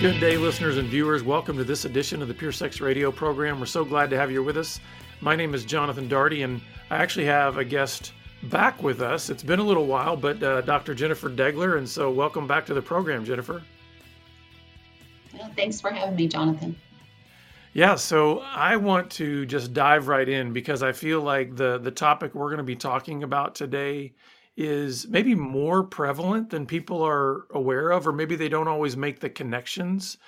Good 0.00 0.18
day, 0.18 0.38
listeners 0.38 0.78
and 0.78 0.88
viewers. 0.88 1.22
Welcome 1.22 1.58
to 1.58 1.64
this 1.64 1.84
edition 1.84 2.22
of 2.22 2.28
the 2.28 2.32
Pure 2.32 2.52
Sex 2.52 2.80
Radio 2.80 3.12
program. 3.12 3.60
We're 3.60 3.66
so 3.66 3.84
glad 3.84 4.08
to 4.08 4.16
have 4.16 4.30
you 4.30 4.42
with 4.42 4.56
us. 4.56 4.80
My 5.20 5.36
name 5.36 5.52
is 5.52 5.62
Jonathan 5.66 6.08
Daugherty, 6.08 6.40
and 6.40 6.62
I 6.88 6.96
actually 6.96 7.26
have 7.26 7.58
a 7.58 7.64
guest 7.66 8.14
back 8.44 8.82
with 8.82 9.02
us. 9.02 9.28
It's 9.28 9.42
been 9.42 9.58
a 9.58 9.62
little 9.62 9.84
while, 9.84 10.16
but 10.16 10.42
uh, 10.42 10.62
Dr. 10.62 10.94
Jennifer 10.94 11.28
Degler, 11.28 11.76
and 11.76 11.86
so 11.86 12.10
welcome 12.10 12.46
back 12.46 12.64
to 12.64 12.72
the 12.72 12.80
program, 12.80 13.26
Jennifer. 13.26 13.62
Well, 15.34 15.50
thanks 15.54 15.82
for 15.82 15.90
having 15.90 16.16
me, 16.16 16.28
Jonathan. 16.28 16.74
Yeah, 17.74 17.94
so 17.96 18.38
I 18.38 18.76
want 18.76 19.10
to 19.12 19.44
just 19.44 19.74
dive 19.74 20.08
right 20.08 20.30
in 20.30 20.54
because 20.54 20.82
I 20.82 20.92
feel 20.92 21.20
like 21.20 21.56
the 21.56 21.76
the 21.76 21.90
topic 21.90 22.34
we're 22.34 22.48
going 22.48 22.56
to 22.56 22.64
be 22.64 22.74
talking 22.74 23.22
about 23.22 23.54
today 23.54 24.14
is 24.60 25.08
maybe 25.08 25.34
more 25.34 25.82
prevalent 25.82 26.50
than 26.50 26.66
people 26.66 27.02
are 27.02 27.46
aware 27.50 27.90
of, 27.90 28.06
or 28.06 28.12
maybe 28.12 28.36
they 28.36 28.48
don't 28.48 28.68
always 28.68 28.94
make 28.94 29.20
the 29.20 29.30
connections. 29.30 30.18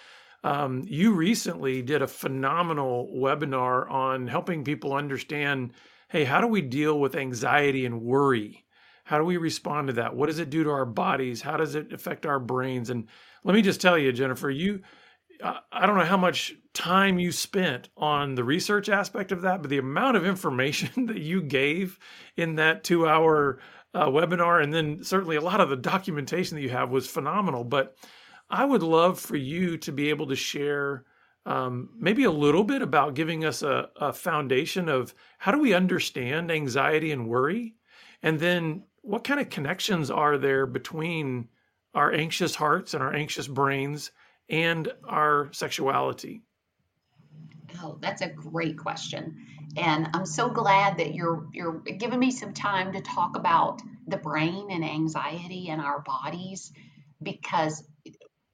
Um, 0.42 0.82
you 0.86 1.12
recently 1.12 1.82
did 1.82 2.00
a 2.00 2.08
phenomenal 2.08 3.12
webinar 3.14 3.90
on 3.90 4.26
helping 4.26 4.64
people 4.64 4.94
understand 4.94 5.72
hey, 6.08 6.24
how 6.24 6.42
do 6.42 6.46
we 6.46 6.60
deal 6.60 7.00
with 7.00 7.14
anxiety 7.14 7.86
and 7.86 8.02
worry? 8.02 8.66
How 9.04 9.16
do 9.16 9.24
we 9.24 9.38
respond 9.38 9.86
to 9.86 9.94
that? 9.94 10.14
What 10.14 10.26
does 10.26 10.40
it 10.40 10.50
do 10.50 10.62
to 10.62 10.70
our 10.70 10.84
bodies? 10.84 11.40
How 11.40 11.56
does 11.56 11.74
it 11.74 11.90
affect 11.90 12.26
our 12.26 12.38
brains? 12.38 12.90
And 12.90 13.08
let 13.44 13.54
me 13.54 13.62
just 13.62 13.80
tell 13.80 13.96
you, 13.96 14.12
Jennifer, 14.12 14.50
you, 14.50 14.82
I 15.42 15.86
don't 15.86 15.96
know 15.96 16.04
how 16.04 16.18
much 16.18 16.54
time 16.74 17.18
you 17.18 17.32
spent 17.32 17.88
on 17.96 18.34
the 18.34 18.44
research 18.44 18.90
aspect 18.90 19.32
of 19.32 19.40
that, 19.42 19.62
but 19.62 19.70
the 19.70 19.78
amount 19.78 20.18
of 20.18 20.26
information 20.26 21.06
that 21.06 21.20
you 21.20 21.42
gave 21.42 21.98
in 22.36 22.56
that 22.56 22.84
two 22.84 23.08
hour 23.08 23.58
uh, 23.94 24.06
webinar, 24.06 24.62
and 24.62 24.72
then 24.72 25.02
certainly 25.04 25.36
a 25.36 25.40
lot 25.40 25.60
of 25.60 25.68
the 25.68 25.76
documentation 25.76 26.56
that 26.56 26.62
you 26.62 26.70
have 26.70 26.90
was 26.90 27.06
phenomenal. 27.06 27.64
But 27.64 27.96
I 28.50 28.64
would 28.64 28.82
love 28.82 29.18
for 29.18 29.36
you 29.36 29.76
to 29.78 29.92
be 29.92 30.10
able 30.10 30.28
to 30.28 30.36
share 30.36 31.04
um, 31.44 31.90
maybe 31.98 32.24
a 32.24 32.30
little 32.30 32.64
bit 32.64 32.82
about 32.82 33.14
giving 33.14 33.44
us 33.44 33.62
a, 33.62 33.90
a 33.96 34.12
foundation 34.12 34.88
of 34.88 35.14
how 35.38 35.52
do 35.52 35.58
we 35.58 35.74
understand 35.74 36.50
anxiety 36.50 37.10
and 37.10 37.28
worry? 37.28 37.74
And 38.22 38.38
then 38.38 38.84
what 39.00 39.24
kind 39.24 39.40
of 39.40 39.50
connections 39.50 40.10
are 40.10 40.38
there 40.38 40.66
between 40.66 41.48
our 41.94 42.12
anxious 42.12 42.54
hearts 42.54 42.94
and 42.94 43.02
our 43.02 43.12
anxious 43.12 43.48
brains 43.48 44.12
and 44.48 44.92
our 45.08 45.52
sexuality? 45.52 46.42
Oh, 47.82 47.98
that's 48.00 48.22
a 48.22 48.28
great 48.28 48.78
question. 48.78 49.36
And 49.76 50.08
I'm 50.14 50.26
so 50.26 50.48
glad 50.48 50.98
that 50.98 51.14
you're 51.14 51.46
you're 51.52 51.78
giving 51.78 52.18
me 52.18 52.30
some 52.30 52.52
time 52.52 52.92
to 52.92 53.00
talk 53.00 53.36
about 53.36 53.80
the 54.06 54.16
brain 54.16 54.68
and 54.70 54.84
anxiety 54.84 55.68
and 55.68 55.80
our 55.80 56.00
bodies 56.00 56.72
because 57.22 57.84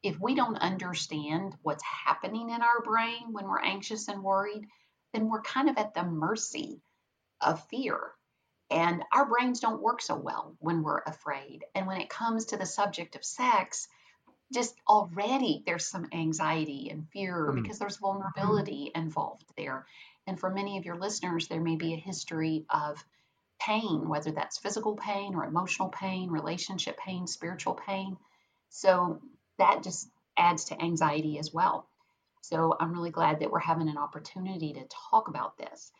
if 0.02 0.18
we 0.20 0.34
don't 0.34 0.56
understand 0.56 1.54
what's 1.62 1.82
happening 1.82 2.50
in 2.50 2.62
our 2.62 2.82
brain 2.84 3.32
when 3.32 3.46
we're 3.46 3.60
anxious 3.60 4.08
and 4.08 4.22
worried, 4.22 4.66
then 5.12 5.28
we're 5.28 5.42
kind 5.42 5.68
of 5.68 5.76
at 5.76 5.94
the 5.94 6.04
mercy 6.04 6.80
of 7.40 7.66
fear. 7.68 7.98
And 8.70 9.02
our 9.12 9.26
brains 9.26 9.60
don't 9.60 9.82
work 9.82 10.02
so 10.02 10.14
well 10.14 10.54
when 10.60 10.82
we're 10.82 11.02
afraid. 11.06 11.64
And 11.74 11.86
when 11.86 12.00
it 12.00 12.10
comes 12.10 12.46
to 12.46 12.56
the 12.56 12.66
subject 12.66 13.16
of 13.16 13.24
sex, 13.24 13.88
just 14.52 14.74
already 14.86 15.62
there's 15.66 15.86
some 15.86 16.08
anxiety 16.12 16.88
and 16.90 17.08
fear 17.10 17.50
mm. 17.50 17.62
because 17.62 17.78
there's 17.78 17.96
vulnerability 17.96 18.90
involved 18.94 19.44
there. 19.56 19.86
And 20.28 20.38
for 20.38 20.50
many 20.50 20.76
of 20.76 20.84
your 20.84 20.96
listeners, 20.96 21.48
there 21.48 21.60
may 21.60 21.76
be 21.76 21.94
a 21.94 21.96
history 21.96 22.66
of 22.68 23.02
pain, 23.58 24.08
whether 24.08 24.30
that's 24.30 24.58
physical 24.58 24.94
pain 24.94 25.34
or 25.34 25.44
emotional 25.44 25.88
pain, 25.88 26.30
relationship 26.30 26.98
pain, 26.98 27.26
spiritual 27.26 27.74
pain. 27.74 28.18
So 28.68 29.22
that 29.58 29.82
just 29.82 30.08
adds 30.36 30.66
to 30.66 30.80
anxiety 30.80 31.38
as 31.38 31.52
well. 31.52 31.88
So 32.42 32.76
I'm 32.78 32.92
really 32.92 33.10
glad 33.10 33.40
that 33.40 33.50
we're 33.50 33.58
having 33.58 33.88
an 33.88 33.96
opportunity 33.96 34.74
to 34.74 34.86
talk 35.10 35.28
about 35.28 35.56
this. 35.56 35.92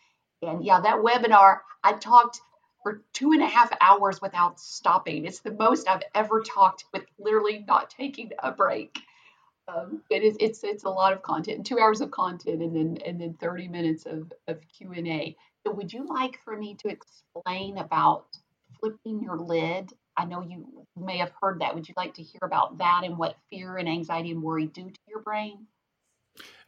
And 0.43 0.62
yeah, 0.62 0.81
that 0.81 0.97
webinar, 0.97 1.61
I 1.83 1.94
talked 1.94 2.41
for 2.83 3.03
two 3.15 3.33
and 3.33 3.43
a 3.43 3.47
half 3.47 3.72
hours 3.81 4.21
without 4.21 4.61
stopping. 4.61 5.25
It's 5.25 5.41
the 5.41 5.53
most 5.53 5.88
I've 5.88 6.05
ever 6.15 6.43
talked 6.43 6.84
with 6.93 7.05
literally 7.19 7.65
not 7.67 7.91
taking 7.91 8.31
a 8.38 8.53
break. 8.53 8.99
Um, 9.69 10.03
it 10.11 10.23
is 10.23 10.37
it's 10.41 10.65
it's 10.65 10.84
a 10.84 10.89
lot 10.89 11.12
of 11.12 11.23
content, 11.23 11.67
two 11.67 11.79
hours 11.79 12.01
of 12.01 12.11
content, 12.11 12.62
and 12.62 12.75
then 12.75 12.99
and 13.05 13.21
then 13.21 13.34
30 13.34 13.69
minutes 13.69 14.06
of, 14.06 14.33
of 14.47 14.59
Q 14.69 14.93
and 14.93 15.06
A. 15.06 15.37
So, 15.67 15.73
would 15.73 15.93
you 15.93 16.06
like 16.06 16.39
for 16.45 16.56
me 16.56 16.77
to 16.77 16.89
explain 16.89 17.79
about 17.79 18.27
flipping 18.81 19.23
your 19.23 19.39
lid? 19.39 19.93
I 20.17 20.25
know 20.25 20.41
you 20.41 20.87
may 20.97 21.19
have 21.19 21.33
heard 21.41 21.61
that. 21.61 21.75
Would 21.75 21.89
you 21.89 21.95
like 21.97 22.15
to 22.15 22.23
hear 22.23 22.41
about 22.43 22.79
that 22.79 23.03
and 23.05 23.19
what 23.19 23.37
fear 23.51 23.77
and 23.77 23.89
anxiety 23.89 24.31
and 24.31 24.43
worry 24.43 24.67
do 24.67 24.89
to 24.89 25.01
your 25.06 25.21
brain? 25.21 25.67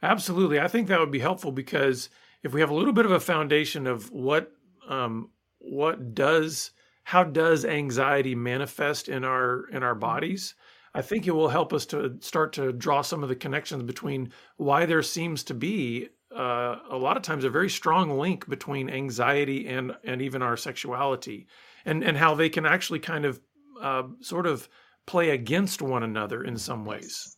Absolutely, 0.03 0.59
I 0.59 0.67
think 0.67 0.87
that 0.87 0.99
would 0.99 1.11
be 1.11 1.19
helpful 1.19 1.51
because 1.51 2.09
if 2.43 2.53
we 2.53 2.61
have 2.61 2.69
a 2.69 2.75
little 2.75 2.93
bit 2.93 3.05
of 3.05 3.11
a 3.11 3.19
foundation 3.19 3.87
of 3.87 4.11
what 4.11 4.51
um, 4.87 5.29
what 5.59 6.13
does 6.13 6.71
how 7.03 7.23
does 7.23 7.65
anxiety 7.65 8.35
manifest 8.35 9.09
in 9.09 9.23
our 9.23 9.65
in 9.71 9.83
our 9.83 9.95
bodies 9.95 10.55
I 10.93 11.01
think 11.01 11.25
it 11.25 11.31
will 11.31 11.49
help 11.49 11.71
us 11.73 11.85
to 11.87 12.17
start 12.19 12.53
to 12.53 12.73
draw 12.73 13.01
some 13.01 13.23
of 13.23 13.29
the 13.29 13.35
connections 13.35 13.83
between 13.83 14.31
why 14.57 14.85
there 14.85 15.01
seems 15.01 15.43
to 15.45 15.53
be 15.53 16.09
uh, 16.35 16.77
a 16.89 16.97
lot 16.97 17.17
of 17.17 17.23
times 17.23 17.43
a 17.43 17.49
very 17.49 17.69
strong 17.69 18.17
link 18.17 18.47
between 18.47 18.89
anxiety 18.89 19.67
and 19.67 19.95
and 20.03 20.21
even 20.21 20.41
our 20.41 20.57
sexuality, 20.57 21.47
and 21.85 22.03
and 22.03 22.17
how 22.17 22.35
they 22.35 22.49
can 22.49 22.65
actually 22.65 22.99
kind 22.99 23.25
of 23.25 23.41
uh, 23.81 24.03
sort 24.21 24.47
of 24.47 24.67
play 25.05 25.31
against 25.31 25.81
one 25.81 26.03
another 26.03 26.43
in 26.43 26.57
some 26.57 26.85
ways. 26.85 27.37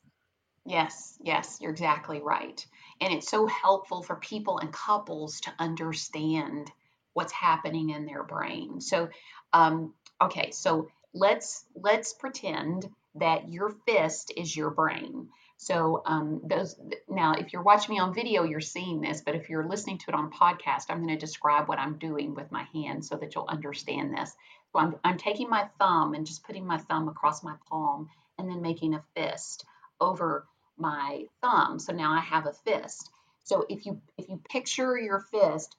Yes, 0.65 1.17
yes, 1.21 1.57
you're 1.59 1.71
exactly 1.71 2.21
right, 2.21 2.65
and 3.01 3.13
it's 3.13 3.29
so 3.29 3.47
helpful 3.47 4.01
for 4.01 4.15
people 4.17 4.59
and 4.59 4.71
couples 4.71 5.39
to 5.41 5.53
understand 5.59 6.71
what's 7.13 7.33
happening 7.33 7.91
in 7.91 8.05
their 8.05 8.23
brain. 8.23 8.79
So, 8.81 9.09
um, 9.53 9.93
okay, 10.21 10.51
so 10.51 10.87
let's 11.13 11.65
let's 11.75 12.13
pretend 12.13 12.89
that 13.15 13.51
your 13.51 13.75
fist 13.85 14.31
is 14.35 14.55
your 14.55 14.71
brain. 14.71 15.29
So 15.57 16.01
um, 16.05 16.41
those 16.43 16.75
now, 17.07 17.33
if 17.33 17.53
you're 17.53 17.63
watching 17.63 17.95
me 17.95 17.99
on 17.99 18.13
video, 18.13 18.43
you're 18.43 18.59
seeing 18.59 19.01
this, 19.01 19.21
but 19.21 19.35
if 19.35 19.49
you're 19.49 19.67
listening 19.67 19.97
to 19.99 20.05
it 20.09 20.15
on 20.15 20.31
podcast, 20.31 20.85
I'm 20.89 20.97
going 20.97 21.17
to 21.17 21.25
describe 21.25 21.67
what 21.67 21.79
I'm 21.79 21.97
doing 21.97 22.35
with 22.35 22.51
my 22.51 22.63
hand 22.73 23.05
so 23.05 23.15
that 23.15 23.33
you'll 23.33 23.47
understand 23.47 24.13
this. 24.13 24.35
So 24.71 24.79
I'm, 24.79 24.95
I'm 25.03 25.17
taking 25.17 25.49
my 25.49 25.69
thumb 25.79 26.15
and 26.15 26.25
just 26.25 26.43
putting 26.43 26.65
my 26.65 26.79
thumb 26.79 27.07
across 27.07 27.43
my 27.43 27.55
palm 27.69 28.09
and 28.37 28.49
then 28.49 28.61
making 28.61 28.95
a 28.95 29.03
fist 29.15 29.63
over 30.01 30.45
my 30.77 31.25
thumb. 31.41 31.79
So 31.79 31.93
now 31.93 32.11
I 32.13 32.19
have 32.19 32.45
a 32.47 32.53
fist. 32.53 33.09
So 33.43 33.65
if 33.69 33.85
you 33.85 34.01
if 34.17 34.27
you 34.29 34.41
picture 34.49 34.97
your 34.97 35.19
fist 35.19 35.75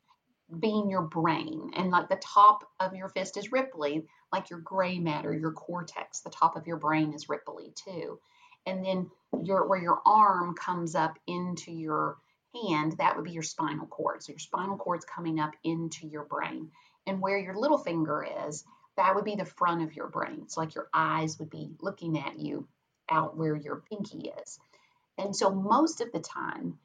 being 0.60 0.90
your 0.90 1.02
brain 1.02 1.70
and 1.74 1.90
like 1.90 2.08
the 2.08 2.16
top 2.16 2.70
of 2.78 2.94
your 2.94 3.08
fist 3.08 3.36
is 3.36 3.48
ripply 3.48 4.04
like 4.32 4.50
your 4.50 4.58
gray 4.60 4.98
matter 4.98 5.32
your 5.32 5.52
cortex 5.52 6.20
the 6.20 6.30
top 6.30 6.56
of 6.56 6.66
your 6.66 6.76
brain 6.76 7.12
is 7.12 7.26
ripply 7.26 7.74
too. 7.74 8.18
And 8.66 8.84
then 8.84 9.10
your 9.42 9.66
where 9.66 9.80
your 9.80 10.00
arm 10.06 10.54
comes 10.54 10.94
up 10.94 11.18
into 11.26 11.72
your 11.72 12.16
hand 12.54 12.92
that 12.98 13.16
would 13.16 13.24
be 13.24 13.32
your 13.32 13.42
spinal 13.42 13.86
cord. 13.86 14.22
So 14.22 14.32
your 14.32 14.38
spinal 14.38 14.76
cord's 14.76 15.04
coming 15.04 15.40
up 15.40 15.52
into 15.64 16.06
your 16.06 16.24
brain. 16.24 16.70
And 17.06 17.20
where 17.20 17.38
your 17.38 17.56
little 17.56 17.78
finger 17.78 18.26
is 18.46 18.64
that 18.96 19.14
would 19.14 19.24
be 19.24 19.36
the 19.36 19.44
front 19.44 19.82
of 19.82 19.94
your 19.94 20.08
brain. 20.08 20.48
So 20.48 20.60
like 20.60 20.74
your 20.74 20.88
eyes 20.94 21.38
would 21.38 21.50
be 21.50 21.70
looking 21.80 22.18
at 22.18 22.38
you 22.38 22.66
out 23.10 23.36
where 23.36 23.56
your 23.56 23.82
pinky 23.90 24.32
is. 24.40 24.58
And 25.18 25.34
so 25.34 25.50
most 25.50 26.00
of 26.00 26.12
the 26.12 26.20
time 26.20 26.78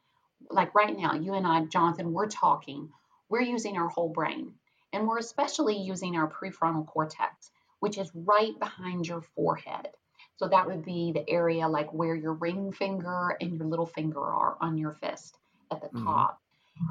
like 0.50 0.74
right 0.74 0.98
now 0.98 1.14
you 1.14 1.34
and 1.34 1.46
i 1.46 1.66
jonathan 1.66 2.14
we're 2.14 2.28
talking 2.28 2.90
we're 3.30 3.42
using 3.42 3.78
our 3.78 3.88
whole 3.88 4.10
brain. 4.10 4.54
And 4.92 5.08
we're 5.08 5.20
especially 5.20 5.78
using 5.78 6.18
our 6.18 6.30
prefrontal 6.30 6.88
cortex, 6.88 7.52
which 7.80 7.98
is 7.98 8.12
right 8.16 8.58
behind 8.60 9.08
your 9.08 9.22
forehead. 9.22 9.90
So 10.38 10.48
that 10.48 10.66
would 10.68 10.84
be 10.84 11.12
the 11.12 11.30
area 11.30 11.68
like 11.68 11.94
where 11.94 12.16
your 12.16 12.34
ring 12.34 12.72
finger 12.72 13.38
and 13.40 13.58
your 13.58 13.68
little 13.68 13.86
finger 13.86 14.22
are 14.22 14.58
on 14.60 14.78
your 14.78 14.94
fist 14.94 15.38
at 15.72 15.82
the 15.82 15.88
mm-hmm. 15.88 16.06
top. 16.06 16.40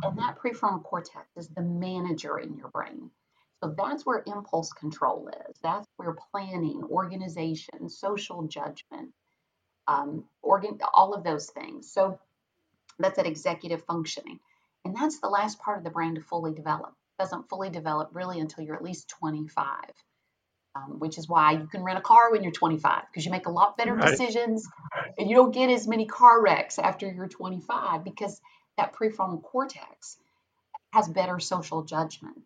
And 0.02 0.18
that 0.18 0.38
prefrontal 0.38 0.82
cortex 0.82 1.26
is 1.36 1.48
the 1.48 1.62
manager 1.62 2.38
in 2.38 2.56
your 2.56 2.68
brain. 2.68 3.10
So 3.62 3.74
that's 3.76 4.06
where 4.06 4.22
impulse 4.26 4.72
control 4.72 5.30
is. 5.48 5.56
That's 5.62 5.88
where 5.96 6.14
planning, 6.30 6.84
organization, 6.90 7.88
social 7.88 8.46
judgment, 8.46 9.12
um, 9.88 10.24
organ, 10.42 10.78
all 10.94 11.14
of 11.14 11.24
those 11.24 11.46
things. 11.50 11.90
So 11.90 12.20
that's 12.98 13.16
that 13.16 13.26
executive 13.26 13.82
functioning. 13.84 14.38
And 14.88 14.96
that's 14.96 15.20
the 15.20 15.28
last 15.28 15.58
part 15.58 15.76
of 15.76 15.84
the 15.84 15.90
brain 15.90 16.14
to 16.14 16.22
fully 16.22 16.54
develop. 16.54 16.94
It 17.18 17.22
doesn't 17.22 17.50
fully 17.50 17.68
develop 17.68 18.08
really 18.14 18.40
until 18.40 18.64
you're 18.64 18.74
at 18.74 18.82
least 18.82 19.10
25, 19.10 19.66
um, 20.74 20.98
which 20.98 21.18
is 21.18 21.28
why 21.28 21.52
you 21.52 21.66
can 21.66 21.82
rent 21.82 21.98
a 21.98 22.00
car 22.00 22.32
when 22.32 22.42
you're 22.42 22.52
25 22.52 23.02
because 23.10 23.26
you 23.26 23.30
make 23.30 23.46
a 23.46 23.50
lot 23.50 23.76
better 23.76 23.92
right. 23.92 24.08
decisions 24.08 24.66
and 25.18 25.28
you 25.28 25.36
don't 25.36 25.52
get 25.52 25.68
as 25.68 25.86
many 25.86 26.06
car 26.06 26.42
wrecks 26.42 26.78
after 26.78 27.06
you're 27.06 27.28
25 27.28 28.02
because 28.02 28.40
that 28.78 28.94
prefrontal 28.94 29.42
cortex 29.42 30.16
has 30.94 31.06
better 31.06 31.38
social 31.38 31.82
judgment. 31.82 32.40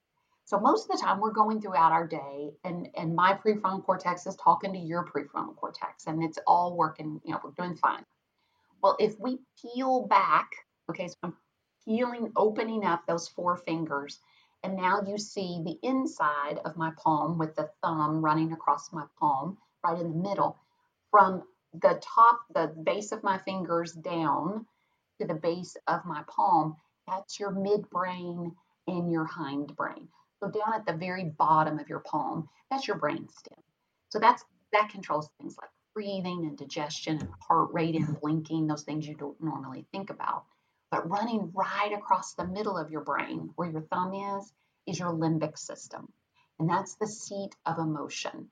So 0.44 0.58
most 0.58 0.90
of 0.90 0.98
the 0.98 1.00
time 1.00 1.20
we're 1.20 1.30
going 1.30 1.60
throughout 1.60 1.92
our 1.92 2.08
day 2.08 2.50
and, 2.64 2.88
and 2.96 3.14
my 3.14 3.34
prefrontal 3.34 3.84
cortex 3.84 4.26
is 4.26 4.34
talking 4.34 4.72
to 4.72 4.80
your 4.80 5.06
prefrontal 5.06 5.54
cortex 5.54 6.08
and 6.08 6.24
it's 6.24 6.40
all 6.44 6.76
working, 6.76 7.20
you 7.24 7.34
know, 7.34 7.40
we're 7.44 7.52
doing 7.52 7.76
fine. 7.76 8.04
Well, 8.82 8.96
if 8.98 9.14
we 9.20 9.38
peel 9.62 10.08
back, 10.08 10.50
okay, 10.90 11.06
so 11.06 11.14
I'm 11.22 11.34
peeling, 11.84 12.32
opening 12.36 12.84
up 12.84 13.06
those 13.06 13.28
four 13.28 13.56
fingers, 13.56 14.20
and 14.62 14.76
now 14.76 15.02
you 15.06 15.18
see 15.18 15.60
the 15.64 15.78
inside 15.82 16.60
of 16.64 16.76
my 16.76 16.92
palm 16.96 17.38
with 17.38 17.54
the 17.56 17.68
thumb 17.82 18.24
running 18.24 18.52
across 18.52 18.92
my 18.92 19.04
palm, 19.18 19.58
right 19.84 20.00
in 20.00 20.08
the 20.08 20.28
middle. 20.28 20.56
From 21.10 21.42
the 21.74 22.00
top, 22.02 22.40
the 22.54 22.68
base 22.84 23.12
of 23.12 23.22
my 23.22 23.38
fingers 23.38 23.92
down 23.92 24.66
to 25.20 25.26
the 25.26 25.34
base 25.34 25.76
of 25.88 26.04
my 26.04 26.22
palm, 26.28 26.76
that's 27.06 27.40
your 27.40 27.50
midbrain 27.50 28.54
and 28.86 29.10
your 29.10 29.26
hindbrain. 29.26 30.06
So 30.40 30.50
down 30.50 30.74
at 30.74 30.86
the 30.86 30.92
very 30.92 31.24
bottom 31.24 31.78
of 31.78 31.88
your 31.88 32.00
palm, 32.00 32.48
that's 32.70 32.86
your 32.86 32.98
brain 32.98 33.28
stem. 33.28 33.58
So 34.10 34.18
that's 34.18 34.44
that 34.72 34.90
controls 34.90 35.28
things 35.38 35.56
like 35.60 35.70
breathing 35.94 36.46
and 36.46 36.56
digestion 36.56 37.18
and 37.18 37.28
heart 37.46 37.68
rate 37.72 37.94
and 37.94 38.18
blinking, 38.20 38.66
those 38.66 38.82
things 38.82 39.06
you 39.06 39.14
don't 39.14 39.40
normally 39.42 39.86
think 39.92 40.10
about. 40.10 40.44
But 40.92 41.08
running 41.08 41.50
right 41.54 41.94
across 41.94 42.34
the 42.34 42.46
middle 42.46 42.76
of 42.76 42.90
your 42.90 43.00
brain, 43.00 43.50
where 43.56 43.70
your 43.70 43.80
thumb 43.80 44.12
is, 44.12 44.52
is 44.86 44.98
your 44.98 45.10
limbic 45.10 45.56
system. 45.58 46.12
And 46.58 46.68
that's 46.68 46.96
the 46.96 47.06
seat 47.06 47.56
of 47.64 47.78
emotion. 47.78 48.50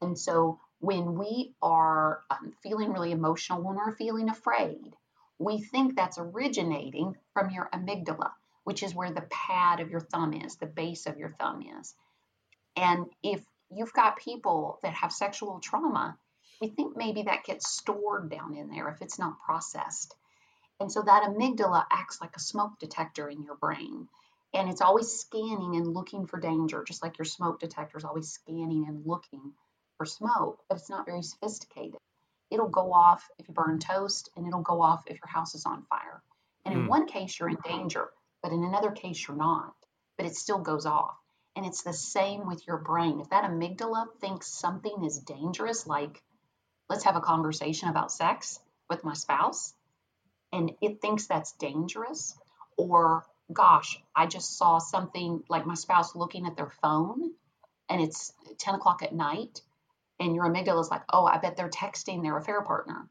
And 0.00 0.18
so 0.18 0.58
when 0.80 1.16
we 1.16 1.54
are 1.62 2.24
um, 2.32 2.52
feeling 2.64 2.92
really 2.92 3.12
emotional, 3.12 3.62
when 3.62 3.76
we're 3.76 3.94
feeling 3.94 4.28
afraid, 4.28 4.92
we 5.38 5.62
think 5.62 5.94
that's 5.94 6.18
originating 6.18 7.16
from 7.32 7.50
your 7.50 7.70
amygdala, 7.72 8.32
which 8.64 8.82
is 8.82 8.92
where 8.92 9.12
the 9.12 9.28
pad 9.30 9.78
of 9.78 9.88
your 9.88 10.00
thumb 10.00 10.32
is, 10.34 10.56
the 10.56 10.66
base 10.66 11.06
of 11.06 11.16
your 11.16 11.30
thumb 11.38 11.64
is. 11.80 11.94
And 12.74 13.06
if 13.22 13.40
you've 13.70 13.92
got 13.92 14.16
people 14.16 14.80
that 14.82 14.94
have 14.94 15.12
sexual 15.12 15.60
trauma, 15.60 16.18
we 16.60 16.70
think 16.70 16.96
maybe 16.96 17.22
that 17.22 17.44
gets 17.44 17.70
stored 17.70 18.30
down 18.30 18.56
in 18.56 18.68
there 18.68 18.88
if 18.88 19.00
it's 19.00 19.20
not 19.20 19.38
processed. 19.46 20.16
And 20.80 20.90
so 20.90 21.02
that 21.02 21.24
amygdala 21.24 21.84
acts 21.90 22.20
like 22.20 22.36
a 22.36 22.40
smoke 22.40 22.78
detector 22.78 23.28
in 23.28 23.42
your 23.42 23.56
brain. 23.56 24.08
And 24.54 24.70
it's 24.70 24.80
always 24.80 25.08
scanning 25.12 25.76
and 25.76 25.92
looking 25.92 26.26
for 26.26 26.40
danger, 26.40 26.84
just 26.84 27.02
like 27.02 27.18
your 27.18 27.24
smoke 27.24 27.60
detector 27.60 27.98
is 27.98 28.04
always 28.04 28.30
scanning 28.30 28.86
and 28.88 29.04
looking 29.04 29.52
for 29.98 30.06
smoke, 30.06 30.62
but 30.68 30.78
it's 30.78 30.88
not 30.88 31.04
very 31.04 31.22
sophisticated. 31.22 31.98
It'll 32.50 32.68
go 32.68 32.92
off 32.92 33.28
if 33.38 33.48
you 33.48 33.54
burn 33.54 33.78
toast, 33.78 34.30
and 34.36 34.46
it'll 34.46 34.62
go 34.62 34.80
off 34.80 35.02
if 35.06 35.18
your 35.20 35.28
house 35.28 35.54
is 35.54 35.66
on 35.66 35.82
fire. 35.82 36.22
And 36.64 36.74
in 36.74 36.84
mm. 36.84 36.88
one 36.88 37.06
case, 37.06 37.38
you're 37.38 37.50
in 37.50 37.58
danger, 37.64 38.08
but 38.42 38.52
in 38.52 38.64
another 38.64 38.90
case, 38.90 39.26
you're 39.26 39.36
not. 39.36 39.74
But 40.16 40.26
it 40.26 40.36
still 40.36 40.58
goes 40.58 40.86
off. 40.86 41.16
And 41.56 41.66
it's 41.66 41.82
the 41.82 41.92
same 41.92 42.46
with 42.46 42.66
your 42.66 42.78
brain. 42.78 43.20
If 43.20 43.30
that 43.30 43.44
amygdala 43.44 44.06
thinks 44.20 44.46
something 44.46 45.04
is 45.04 45.18
dangerous, 45.18 45.86
like 45.86 46.22
let's 46.88 47.04
have 47.04 47.16
a 47.16 47.20
conversation 47.20 47.88
about 47.88 48.12
sex 48.12 48.60
with 48.88 49.04
my 49.04 49.14
spouse, 49.14 49.74
and 50.52 50.72
it 50.80 51.00
thinks 51.00 51.26
that's 51.26 51.52
dangerous, 51.52 52.36
or 52.76 53.24
gosh, 53.52 54.00
I 54.14 54.26
just 54.26 54.56
saw 54.56 54.78
something 54.78 55.42
like 55.48 55.66
my 55.66 55.74
spouse 55.74 56.14
looking 56.14 56.46
at 56.46 56.56
their 56.56 56.72
phone 56.82 57.32
and 57.88 58.00
it's 58.00 58.32
10 58.58 58.74
o'clock 58.74 59.02
at 59.02 59.14
night 59.14 59.62
and 60.20 60.34
your 60.34 60.44
amygdala 60.44 60.80
is 60.80 60.90
like, 60.90 61.02
oh, 61.12 61.24
I 61.24 61.38
bet 61.38 61.56
they're 61.56 61.68
texting 61.68 62.22
their 62.22 62.36
affair 62.36 62.62
partner, 62.62 63.08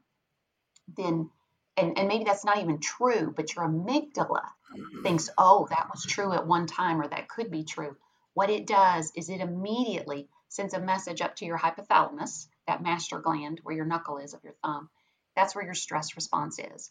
then, 0.96 1.30
and, 1.76 1.98
and 1.98 2.08
maybe 2.08 2.24
that's 2.24 2.44
not 2.44 2.58
even 2.58 2.80
true, 2.80 3.32
but 3.34 3.54
your 3.54 3.66
amygdala 3.66 4.42
mm-hmm. 4.76 5.02
thinks, 5.02 5.30
oh, 5.38 5.66
that 5.70 5.88
was 5.90 6.04
true 6.04 6.32
at 6.32 6.46
one 6.46 6.66
time 6.66 7.00
or 7.00 7.08
that 7.08 7.28
could 7.28 7.50
be 7.50 7.64
true. 7.64 7.96
What 8.34 8.50
it 8.50 8.66
does 8.66 9.12
is 9.16 9.30
it 9.30 9.40
immediately 9.40 10.28
sends 10.48 10.74
a 10.74 10.80
message 10.80 11.20
up 11.20 11.36
to 11.36 11.44
your 11.44 11.58
hypothalamus, 11.58 12.46
that 12.66 12.82
master 12.82 13.18
gland 13.18 13.60
where 13.62 13.74
your 13.74 13.86
knuckle 13.86 14.18
is 14.18 14.34
of 14.34 14.44
your 14.44 14.54
thumb. 14.62 14.90
That's 15.34 15.54
where 15.54 15.64
your 15.64 15.74
stress 15.74 16.14
response 16.16 16.58
is. 16.58 16.90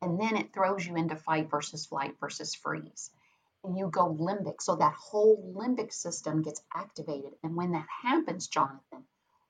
And 0.00 0.20
then 0.20 0.36
it 0.36 0.52
throws 0.52 0.86
you 0.86 0.96
into 0.96 1.16
fight 1.16 1.50
versus 1.50 1.86
flight 1.86 2.14
versus 2.20 2.54
freeze. 2.54 3.10
And 3.64 3.76
you 3.76 3.88
go 3.88 4.14
limbic. 4.14 4.62
So 4.62 4.76
that 4.76 4.94
whole 4.94 5.52
limbic 5.56 5.92
system 5.92 6.42
gets 6.42 6.62
activated. 6.74 7.32
And 7.42 7.56
when 7.56 7.72
that 7.72 7.86
happens, 8.02 8.46
Jonathan, 8.46 9.04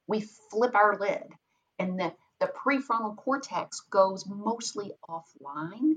we 0.07 0.21
flip 0.51 0.75
our 0.75 0.99
lid 0.99 1.35
and 1.79 1.99
the, 1.99 2.13
the 2.41 2.47
prefrontal 2.47 3.17
cortex 3.17 3.81
goes 3.91 4.27
mostly 4.27 4.93
offline, 5.09 5.97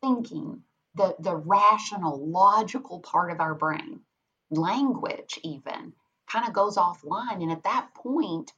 thinking, 0.00 0.62
the, 0.94 1.14
the 1.18 1.36
rational, 1.36 2.26
logical 2.26 3.00
part 3.00 3.30
of 3.30 3.40
our 3.40 3.54
brain, 3.54 4.00
language 4.50 5.38
even, 5.42 5.92
kind 6.26 6.46
of 6.48 6.54
goes 6.54 6.76
offline. 6.76 7.42
And 7.42 7.52
at 7.52 7.64
that 7.64 7.94
point, 7.94 8.52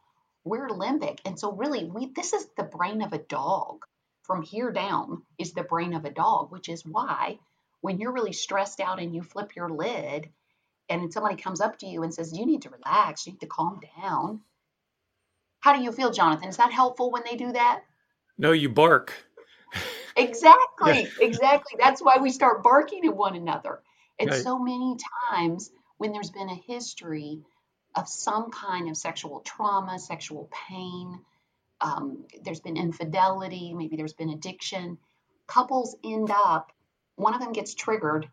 we're 0.44 0.68
limbic. 0.68 1.18
And 1.24 1.38
so 1.38 1.52
really 1.52 1.84
we 1.84 2.06
this 2.06 2.32
is 2.32 2.46
the 2.56 2.62
brain 2.62 3.02
of 3.02 3.12
a 3.12 3.18
dog. 3.18 3.84
From 4.28 4.42
here 4.42 4.70
down 4.70 5.22
is 5.38 5.54
the 5.54 5.64
brain 5.64 5.94
of 5.94 6.04
a 6.04 6.10
dog, 6.10 6.52
which 6.52 6.68
is 6.68 6.86
why 6.86 7.40
when 7.80 7.98
you're 7.98 8.12
really 8.12 8.32
stressed 8.32 8.78
out 8.78 9.00
and 9.00 9.12
you 9.12 9.22
flip 9.22 9.56
your 9.56 9.68
lid 9.68 10.28
and 10.88 11.12
somebody 11.12 11.34
comes 11.34 11.60
up 11.60 11.78
to 11.80 11.86
you 11.86 12.04
and 12.04 12.14
says, 12.14 12.38
You 12.38 12.46
need 12.46 12.62
to 12.62 12.70
relax, 12.70 13.26
you 13.26 13.32
need 13.32 13.40
to 13.40 13.46
calm 13.46 13.80
down, 14.00 14.42
how 15.60 15.76
do 15.76 15.82
you 15.82 15.92
feel, 15.92 16.10
Jonathan? 16.10 16.48
Is 16.48 16.56
that 16.58 16.72
helpful 16.72 17.10
when 17.10 17.22
they 17.28 17.36
do 17.36 17.52
that? 17.52 17.82
No, 18.36 18.52
you 18.52 18.68
bark. 18.68 19.12
exactly, 20.16 21.02
yeah. 21.02 21.08
exactly. 21.20 21.78
That's 21.78 22.00
why 22.00 22.18
we 22.18 22.30
start 22.30 22.62
barking 22.62 23.04
at 23.06 23.16
one 23.16 23.36
another. 23.36 23.80
And 24.18 24.30
right. 24.30 24.42
so 24.42 24.58
many 24.58 24.96
times 25.30 25.70
when 25.98 26.12
there's 26.12 26.30
been 26.30 26.48
a 26.48 26.54
history 26.54 27.42
of 27.96 28.08
some 28.08 28.50
kind 28.50 28.88
of 28.88 28.96
sexual 28.96 29.40
trauma, 29.40 29.98
sexual 29.98 30.48
pain, 30.68 31.20
um, 31.80 32.24
there's 32.42 32.60
been 32.60 32.76
infidelity, 32.76 33.72
maybe 33.74 33.96
there's 33.96 34.12
been 34.12 34.30
addiction, 34.30 34.98
couples 35.46 35.96
end 36.04 36.30
up, 36.30 36.72
one 37.16 37.34
of 37.34 37.40
them 37.40 37.52
gets 37.52 37.74
triggered, 37.74 38.28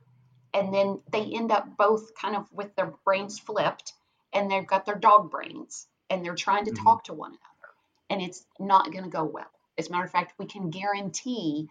and 0.54 0.74
then 0.74 1.02
they 1.12 1.24
end 1.24 1.52
up 1.52 1.78
both 1.78 2.16
kind 2.16 2.36
of 2.36 2.52
with 2.52 2.76
their 2.76 2.94
brains 3.04 3.38
flipped 3.40 3.94
and 4.34 4.50
they've 4.50 4.68
got 4.68 4.86
their 4.86 4.96
dog 4.96 5.30
brains 5.30 5.88
and 6.10 6.24
they're 6.24 6.36
trying 6.36 6.66
to 6.66 6.72
mm-hmm. 6.72 6.84
talk 6.84 7.04
to 7.04 7.14
one 7.14 7.32
another 7.32 7.74
and 8.10 8.22
it's 8.22 8.46
not 8.60 8.92
going 8.92 9.04
to 9.04 9.10
go 9.10 9.26
well. 9.26 9.52
As 9.78 9.90
a 9.90 9.92
matter 9.92 10.06
of 10.06 10.12
fact, 10.12 10.34
we 10.40 10.46
can 10.46 10.70
guarantee 10.70 11.68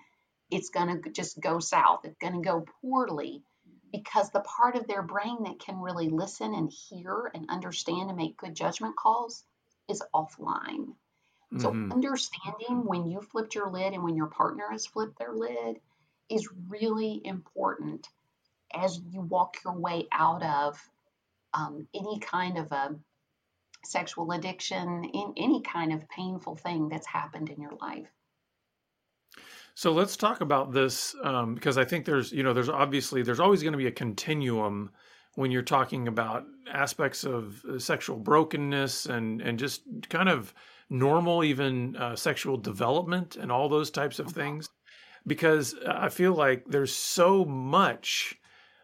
it's 0.51 0.69
going 0.69 1.03
to 1.03 1.11
just 1.11 1.41
go 1.41 1.59
south. 1.59 2.05
It's 2.05 2.19
going 2.19 2.35
to 2.35 2.41
go 2.41 2.67
poorly 2.83 3.43
because 3.93 4.31
the 4.31 4.41
part 4.41 4.77
of 4.77 4.87
their 4.87 5.03
brain 5.03 5.45
that 5.45 5.61
can 5.61 5.81
really 5.81 6.11
listen 6.11 6.53
and 6.55 6.71
hear 6.71 7.31
and 7.33 7.49
understand 7.49 8.11
and 8.11 8.19
make 8.19 8.37
good 8.37 8.55
judgment 8.55 8.97
calls 8.97 9.45
is 9.89 10.03
offline. 10.15 10.95
Mm-hmm. 11.53 11.61
So, 11.61 11.95
understanding 11.95 12.85
when 12.85 13.07
you 13.07 13.21
flipped 13.21 13.55
your 13.55 13.71
lid 13.71 13.93
and 13.93 14.03
when 14.03 14.17
your 14.17 14.27
partner 14.27 14.65
has 14.71 14.87
flipped 14.87 15.19
their 15.19 15.33
lid 15.33 15.79
is 16.31 16.49
really 16.69 17.21
important 17.25 18.09
as 18.75 19.01
you 19.11 19.21
walk 19.21 19.57
your 19.65 19.75
way 19.75 20.07
out 20.13 20.43
of 20.43 20.81
um, 21.53 21.87
any 21.95 22.19
kind 22.19 22.59
of 22.59 22.73
a 22.73 22.97
sexual 23.85 24.33
addiction, 24.33 25.05
in 25.05 25.35
any 25.37 25.61
kind 25.63 25.93
of 25.93 26.09
painful 26.09 26.57
thing 26.57 26.89
that's 26.89 27.07
happened 27.07 27.51
in 27.51 27.61
your 27.61 27.75
life. 27.81 28.09
So 29.75 29.93
let's 29.93 30.17
talk 30.17 30.41
about 30.41 30.73
this 30.73 31.15
um, 31.23 31.55
because 31.55 31.77
I 31.79 31.85
think 31.85 32.05
there's, 32.05 32.33
you 32.33 32.43
know, 32.43 32.53
there's 32.53 32.69
obviously 32.69 33.23
there's 33.23 33.41
always 33.41 33.63
going 33.63 33.73
to 33.73 33.79
be 33.79 33.89
a 33.89 33.93
continuum 33.93 34.91
when 35.35 35.51
you're 35.51 35.63
talking 35.63 36.07
about 36.07 36.45
aspects 36.73 37.25
of 37.25 37.65
uh, 37.65 37.79
sexual 37.79 38.17
brokenness 38.17 39.07
and 39.07 39.43
and 39.43 39.59
just 39.59 39.83
kind 40.09 40.29
of 40.29 40.55
normal 40.91 41.45
even 41.45 41.97
uh, 41.97 42.17
sexual 42.17 42.57
development 42.57 43.37
and 43.37 43.51
all 43.51 43.69
those 43.69 43.91
types 43.91 44.19
of 44.19 44.27
uh-huh. 44.27 44.35
things. 44.35 44.69
Because 45.27 45.75
uh, 45.75 45.93
I 45.97 46.09
feel 46.09 46.35
like 46.35 46.65
there's 46.67 46.95
so 46.95 47.45
much 47.45 48.37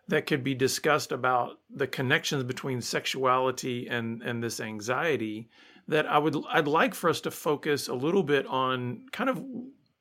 that 0.08 0.26
could 0.26 0.42
be 0.42 0.54
discussed 0.54 1.12
about 1.12 1.60
the 1.74 1.86
connections 1.86 2.42
between 2.42 2.80
sexuality 2.80 3.86
and 3.88 4.22
and 4.22 4.42
this 4.42 4.60
anxiety 4.60 5.48
that 5.88 6.06
I 6.06 6.18
would 6.18 6.36
I'd 6.48 6.66
like 6.66 6.94
for 6.94 7.10
us 7.10 7.20
to 7.22 7.30
focus 7.30 7.88
a 7.88 7.94
little 7.94 8.22
bit 8.22 8.46
on 8.46 9.06
kind 9.12 9.30
of 9.30 9.42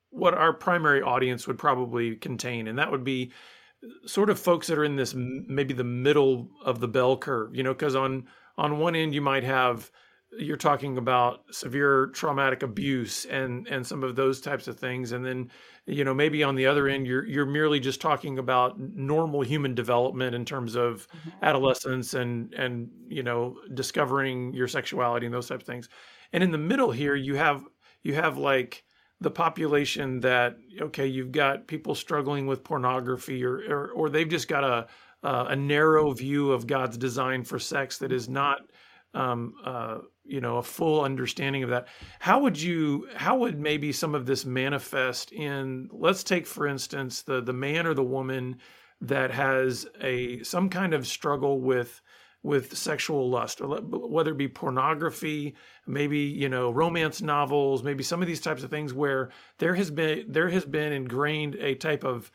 what 0.09 0.33
our 0.33 0.53
primary 0.53 1.01
audience 1.01 1.47
would 1.47 1.59
probably 1.59 2.15
contain. 2.15 2.67
And 2.67 2.79
that 2.79 2.91
would 2.91 3.03
be 3.03 3.31
uh, 3.83 4.07
sort 4.07 4.29
of 4.29 4.39
folks 4.39 4.67
that 4.67 4.77
are 4.77 4.83
in 4.83 4.95
this 4.95 5.13
maybe 5.15 5.73
the 5.73 5.83
middle 5.83 6.49
of 6.63 6.79
the 6.79 6.87
bell 6.87 7.17
curve 7.17 7.55
you 7.55 7.63
know 7.63 7.73
because 7.73 7.95
on 7.95 8.25
on 8.57 8.79
one 8.79 8.95
end 8.95 9.13
you 9.13 9.21
might 9.21 9.43
have 9.43 9.91
you're 10.37 10.57
talking 10.57 10.97
about 10.97 11.43
severe 11.51 12.07
traumatic 12.07 12.61
abuse 12.63 13.25
and 13.25 13.67
and 13.67 13.85
some 13.85 14.03
of 14.03 14.15
those 14.15 14.39
types 14.39 14.67
of 14.67 14.77
things 14.77 15.11
and 15.11 15.25
then 15.25 15.49
you 15.85 16.03
know 16.03 16.13
maybe 16.13 16.43
on 16.43 16.55
the 16.55 16.65
other 16.65 16.87
end 16.87 17.07
you're 17.07 17.25
you're 17.25 17.45
merely 17.45 17.79
just 17.79 17.99
talking 17.99 18.37
about 18.37 18.79
normal 18.79 19.41
human 19.41 19.73
development 19.73 20.35
in 20.35 20.45
terms 20.45 20.75
of 20.75 21.07
mm-hmm. 21.07 21.43
adolescence 21.43 22.13
and 22.13 22.53
and 22.53 22.89
you 23.07 23.23
know 23.23 23.57
discovering 23.73 24.53
your 24.53 24.67
sexuality 24.67 25.25
and 25.25 25.33
those 25.33 25.47
types 25.47 25.63
of 25.63 25.67
things 25.67 25.89
and 26.31 26.43
in 26.43 26.51
the 26.51 26.57
middle 26.57 26.91
here 26.91 27.15
you 27.15 27.35
have 27.35 27.63
you 28.03 28.13
have 28.13 28.37
like 28.37 28.83
the 29.21 29.31
population 29.31 30.19
that 30.19 30.57
okay 30.79 31.07
you've 31.07 31.31
got 31.31 31.67
people 31.67 31.95
struggling 31.95 32.45
with 32.45 32.63
pornography 32.63 33.43
or 33.43 33.57
or, 33.69 33.91
or 33.91 34.09
they've 34.09 34.29
just 34.29 34.47
got 34.47 34.63
a 34.63 34.87
a 35.21 35.55
narrow 35.55 36.13
view 36.13 36.53
of 36.53 36.65
God's 36.65 36.97
design 36.97 37.43
for 37.43 37.59
sex 37.59 37.97
that 37.97 38.13
is 38.13 38.29
not 38.29 38.61
um, 39.13 39.53
uh, 39.63 39.97
you 40.29 40.41
know 40.41 40.57
a 40.57 40.63
full 40.63 41.03
understanding 41.03 41.63
of 41.63 41.69
that. 41.69 41.87
How 42.19 42.39
would 42.39 42.59
you 42.61 43.07
how 43.15 43.37
would 43.37 43.59
maybe 43.59 43.91
some 43.91 44.15
of 44.15 44.25
this 44.25 44.45
manifest 44.45 45.31
in 45.31 45.89
let's 45.91 46.23
take 46.23 46.45
for 46.45 46.67
instance 46.67 47.21
the 47.21 47.41
the 47.41 47.53
man 47.53 47.87
or 47.87 47.93
the 47.93 48.03
woman 48.03 48.57
that 49.01 49.31
has 49.31 49.87
a 50.01 50.43
some 50.43 50.69
kind 50.69 50.93
of 50.93 51.07
struggle 51.07 51.59
with 51.59 52.01
with 52.41 52.77
sexual 52.77 53.29
lust 53.29 53.59
or 53.59 53.67
whether 53.81 54.31
it 54.31 54.37
be 54.37 54.47
pornography 54.47 55.55
maybe 55.85 56.19
you 56.19 56.47
know 56.47 56.71
romance 56.71 57.21
novels 57.21 57.83
maybe 57.83 58.03
some 58.03 58.21
of 58.21 58.27
these 58.27 58.39
types 58.39 58.63
of 58.63 58.69
things 58.69 58.93
where 58.93 59.29
there 59.57 59.75
has 59.75 59.91
been 59.91 60.25
there 60.29 60.49
has 60.49 60.63
been 60.65 60.93
ingrained 60.93 61.55
a 61.55 61.75
type 61.75 62.03
of 62.05 62.31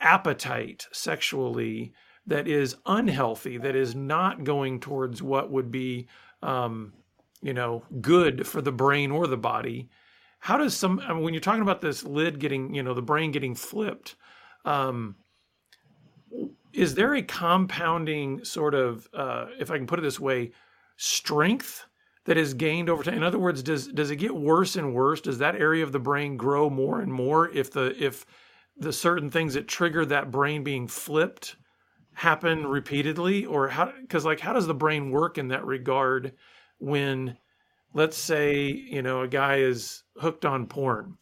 appetite 0.00 0.86
sexually 0.92 1.94
that 2.26 2.46
is 2.46 2.76
unhealthy 2.84 3.56
that 3.56 3.76
is 3.76 3.94
not 3.94 4.44
going 4.44 4.78
towards 4.78 5.22
what 5.22 5.50
would 5.50 5.70
be 5.70 6.06
um, 6.42 6.92
you 7.46 7.54
know 7.54 7.82
good 8.00 8.46
for 8.46 8.60
the 8.60 8.72
brain 8.72 9.10
or 9.10 9.26
the 9.26 9.36
body 9.36 9.88
how 10.40 10.56
does 10.56 10.76
some 10.76 11.00
I 11.00 11.12
mean, 11.12 11.22
when 11.22 11.34
you're 11.34 11.40
talking 11.40 11.62
about 11.62 11.80
this 11.80 12.04
lid 12.04 12.38
getting 12.38 12.74
you 12.74 12.82
know 12.82 12.94
the 12.94 13.02
brain 13.02 13.30
getting 13.30 13.54
flipped 13.54 14.16
um, 14.64 15.14
is 16.76 16.94
there 16.94 17.14
a 17.14 17.22
compounding 17.22 18.44
sort 18.44 18.74
of, 18.74 19.08
uh, 19.14 19.46
if 19.58 19.70
I 19.70 19.78
can 19.78 19.86
put 19.86 19.98
it 19.98 20.02
this 20.02 20.20
way, 20.20 20.52
strength 20.96 21.86
that 22.26 22.36
is 22.36 22.52
gained 22.52 22.90
over 22.90 23.02
time? 23.02 23.14
In 23.14 23.22
other 23.22 23.38
words, 23.38 23.62
does 23.62 23.88
does 23.88 24.10
it 24.10 24.16
get 24.16 24.34
worse 24.34 24.76
and 24.76 24.94
worse? 24.94 25.20
Does 25.20 25.38
that 25.38 25.56
area 25.56 25.82
of 25.82 25.92
the 25.92 25.98
brain 25.98 26.36
grow 26.36 26.68
more 26.68 27.00
and 27.00 27.12
more 27.12 27.48
if 27.50 27.70
the 27.70 27.96
if 28.02 28.26
the 28.76 28.92
certain 28.92 29.30
things 29.30 29.54
that 29.54 29.68
trigger 29.68 30.04
that 30.04 30.30
brain 30.30 30.62
being 30.62 30.86
flipped 30.86 31.56
happen 32.12 32.66
repeatedly, 32.66 33.46
or 33.46 33.68
how? 33.68 33.92
Because 34.00 34.24
like, 34.24 34.40
how 34.40 34.52
does 34.52 34.66
the 34.66 34.74
brain 34.74 35.10
work 35.10 35.38
in 35.38 35.48
that 35.48 35.64
regard 35.64 36.32
when, 36.78 37.36
let's 37.94 38.16
say, 38.16 38.66
you 38.66 39.02
know, 39.02 39.22
a 39.22 39.28
guy 39.28 39.56
is 39.56 40.02
hooked 40.16 40.44
on 40.44 40.66
porn, 40.66 41.16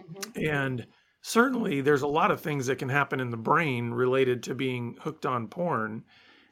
mm-hmm. 0.00 0.46
and 0.46 0.86
certainly 1.22 1.80
there's 1.80 2.02
a 2.02 2.06
lot 2.06 2.30
of 2.30 2.40
things 2.40 2.66
that 2.66 2.78
can 2.78 2.88
happen 2.88 3.20
in 3.20 3.30
the 3.30 3.36
brain 3.36 3.90
related 3.90 4.42
to 4.44 4.54
being 4.54 4.96
hooked 5.00 5.26
on 5.26 5.48
porn. 5.48 6.04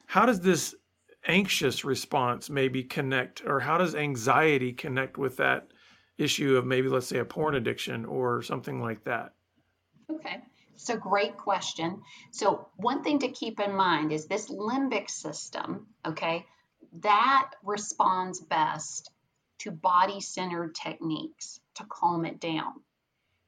How 0.07 0.27
does 0.27 0.41
this 0.41 0.75
anxious 1.27 1.85
response 1.85 2.49
maybe 2.51 2.83
connect, 2.85 3.43
or 3.45 3.61
how 3.61 3.79
does 3.79 3.95
anxiety 3.95 4.73
connect 4.73 5.19
with 5.19 5.37
that 5.39 5.69
issue 6.19 6.57
of 6.57 6.65
maybe, 6.65 6.89
let's 6.89 7.07
say, 7.07 7.19
a 7.19 7.25
porn 7.25 7.55
addiction 7.55 8.05
or 8.05 8.43
something 8.43 8.81
like 8.81 9.05
that? 9.05 9.35
Okay. 10.11 10.43
It's 10.75 10.91
a 10.91 10.97
great 10.97 11.37
question. 11.37 12.03
So, 12.31 12.69
one 12.77 13.03
thing 13.03 13.19
to 13.21 13.29
keep 13.29 13.61
in 13.61 13.75
mind 13.75 14.13
is 14.13 14.27
this 14.27 14.51
limbic 14.51 15.09
system, 15.09 15.87
okay, 16.05 16.45
that 17.03 17.53
responds 17.63 18.41
best 18.41 19.11
to 19.59 19.71
body 19.71 20.21
centered 20.21 20.75
techniques 20.75 21.61
to 21.75 21.85
calm 21.85 22.25
it 22.25 22.41
down. 22.41 22.75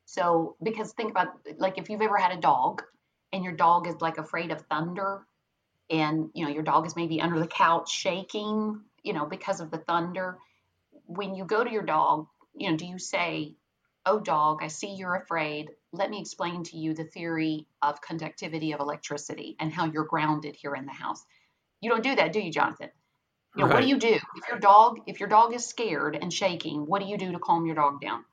So, 0.06 0.56
because 0.62 0.92
think 0.92 1.10
about 1.10 1.28
like 1.58 1.78
if 1.78 1.90
you've 1.90 2.00
ever 2.00 2.16
had 2.16 2.32
a 2.32 2.40
dog 2.40 2.82
and 3.32 3.44
your 3.44 3.52
dog 3.52 3.86
is 3.86 4.00
like 4.00 4.18
afraid 4.18 4.50
of 4.50 4.62
thunder 4.62 5.26
and 5.90 6.30
you 6.34 6.44
know 6.44 6.50
your 6.50 6.62
dog 6.62 6.86
is 6.86 6.96
maybe 6.96 7.20
under 7.20 7.38
the 7.38 7.46
couch 7.46 7.90
shaking, 7.90 8.80
you 9.02 9.12
know, 9.12 9.26
because 9.26 9.60
of 9.60 9.70
the 9.70 9.78
thunder, 9.78 10.38
when 11.06 11.34
you 11.34 11.44
go 11.44 11.62
to 11.62 11.70
your 11.70 11.82
dog, 11.82 12.26
you 12.54 12.70
know, 12.70 12.76
do 12.76 12.86
you 12.86 12.98
say, 12.98 13.54
"Oh 14.06 14.18
dog, 14.18 14.62
I 14.62 14.68
see 14.68 14.94
you're 14.94 15.14
afraid. 15.14 15.70
Let 15.92 16.10
me 16.10 16.20
explain 16.20 16.64
to 16.64 16.76
you 16.76 16.94
the 16.94 17.04
theory 17.04 17.66
of 17.82 18.00
conductivity 18.00 18.72
of 18.72 18.80
electricity 18.80 19.56
and 19.60 19.72
how 19.72 19.86
you're 19.86 20.04
grounded 20.04 20.56
here 20.56 20.74
in 20.74 20.86
the 20.86 20.92
house." 20.92 21.24
You 21.80 21.90
don't 21.90 22.02
do 22.02 22.16
that, 22.16 22.32
do 22.32 22.40
you, 22.40 22.50
Jonathan? 22.50 22.90
You 23.58 23.64
know, 23.64 23.70
right. 23.70 23.74
what 23.74 23.82
do 23.82 23.88
you 23.88 23.98
do 23.98 24.14
if 24.36 24.48
your 24.48 24.60
dog 24.60 25.00
if 25.08 25.18
your 25.18 25.28
dog 25.28 25.52
is 25.52 25.66
scared 25.66 26.16
and 26.20 26.32
shaking? 26.32 26.86
What 26.86 27.02
do 27.02 27.08
you 27.08 27.18
do 27.18 27.32
to 27.32 27.40
calm 27.40 27.66
your 27.66 27.74
dog 27.74 28.00
down? 28.00 28.24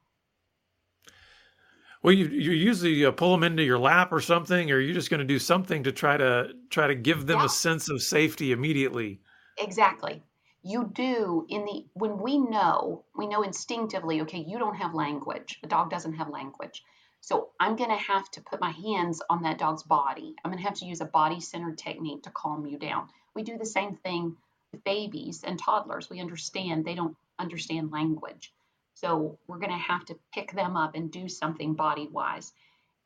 Well, 2.04 2.14
you 2.14 2.28
you 2.28 2.52
usually 2.52 3.04
uh, 3.04 3.12
pull 3.12 3.32
them 3.32 3.44
into 3.44 3.64
your 3.64 3.80
lap 3.80 4.12
or 4.12 4.22
something, 4.22 4.70
or 4.70 4.80
you're 4.80 4.94
just 4.94 5.10
going 5.10 5.22
to 5.22 5.26
do 5.26 5.40
something 5.40 5.82
to 5.82 5.92
try 5.92 6.16
to 6.16 6.50
try 6.70 6.86
to 6.86 6.94
give 6.94 7.26
them 7.26 7.40
yeah. 7.40 7.46
a 7.46 7.50
sense 7.50 7.90
of 7.90 8.04
safety 8.04 8.52
immediately. 8.52 9.20
Exactly. 9.58 10.22
You 10.62 10.92
do 10.94 11.48
in 11.50 11.66
the 11.66 11.88
when 11.94 12.20
we 12.20 12.38
know 12.38 13.04
we 13.18 13.26
know 13.26 13.42
instinctively. 13.42 14.22
Okay, 14.22 14.46
you 14.48 14.60
don't 14.60 14.76
have 14.76 14.94
language. 14.94 15.60
A 15.64 15.68
dog 15.68 15.90
doesn't 15.90 16.14
have 16.14 16.30
language. 16.30 16.84
So 17.22 17.50
I'm 17.60 17.76
going 17.76 17.90
to 17.90 17.96
have 17.96 18.30
to 18.32 18.42
put 18.42 18.62
my 18.62 18.70
hands 18.70 19.24
on 19.32 19.42
that 19.42 19.58
dog's 19.58 19.82
body. 19.82 20.36
I'm 20.44 20.52
going 20.52 20.62
to 20.62 20.68
have 20.68 20.78
to 20.78 20.86
use 20.86 21.02
a 21.02 21.06
body 21.06 21.40
centered 21.40 21.80
technique 21.80 22.22
to 22.24 22.30
calm 22.30 22.68
you 22.68 22.78
down. 22.78 23.08
We 23.34 23.42
do 23.42 23.58
the 23.58 23.66
same 23.66 23.96
thing 23.96 24.38
babies 24.84 25.44
and 25.44 25.58
toddlers. 25.58 26.10
We 26.10 26.20
understand 26.20 26.86
they 26.86 26.96
don't 26.96 27.18
understand 27.40 27.92
language. 27.92 28.54
So 28.96 29.38
we're 29.48 29.60
going 29.60 29.72
to 29.72 29.78
have 29.78 30.06
to 30.06 30.18
pick 30.34 30.52
them 30.54 30.78
up 30.78 30.96
and 30.96 31.12
do 31.12 31.28
something 31.28 31.74
body 31.74 32.08
wise. 32.12 32.54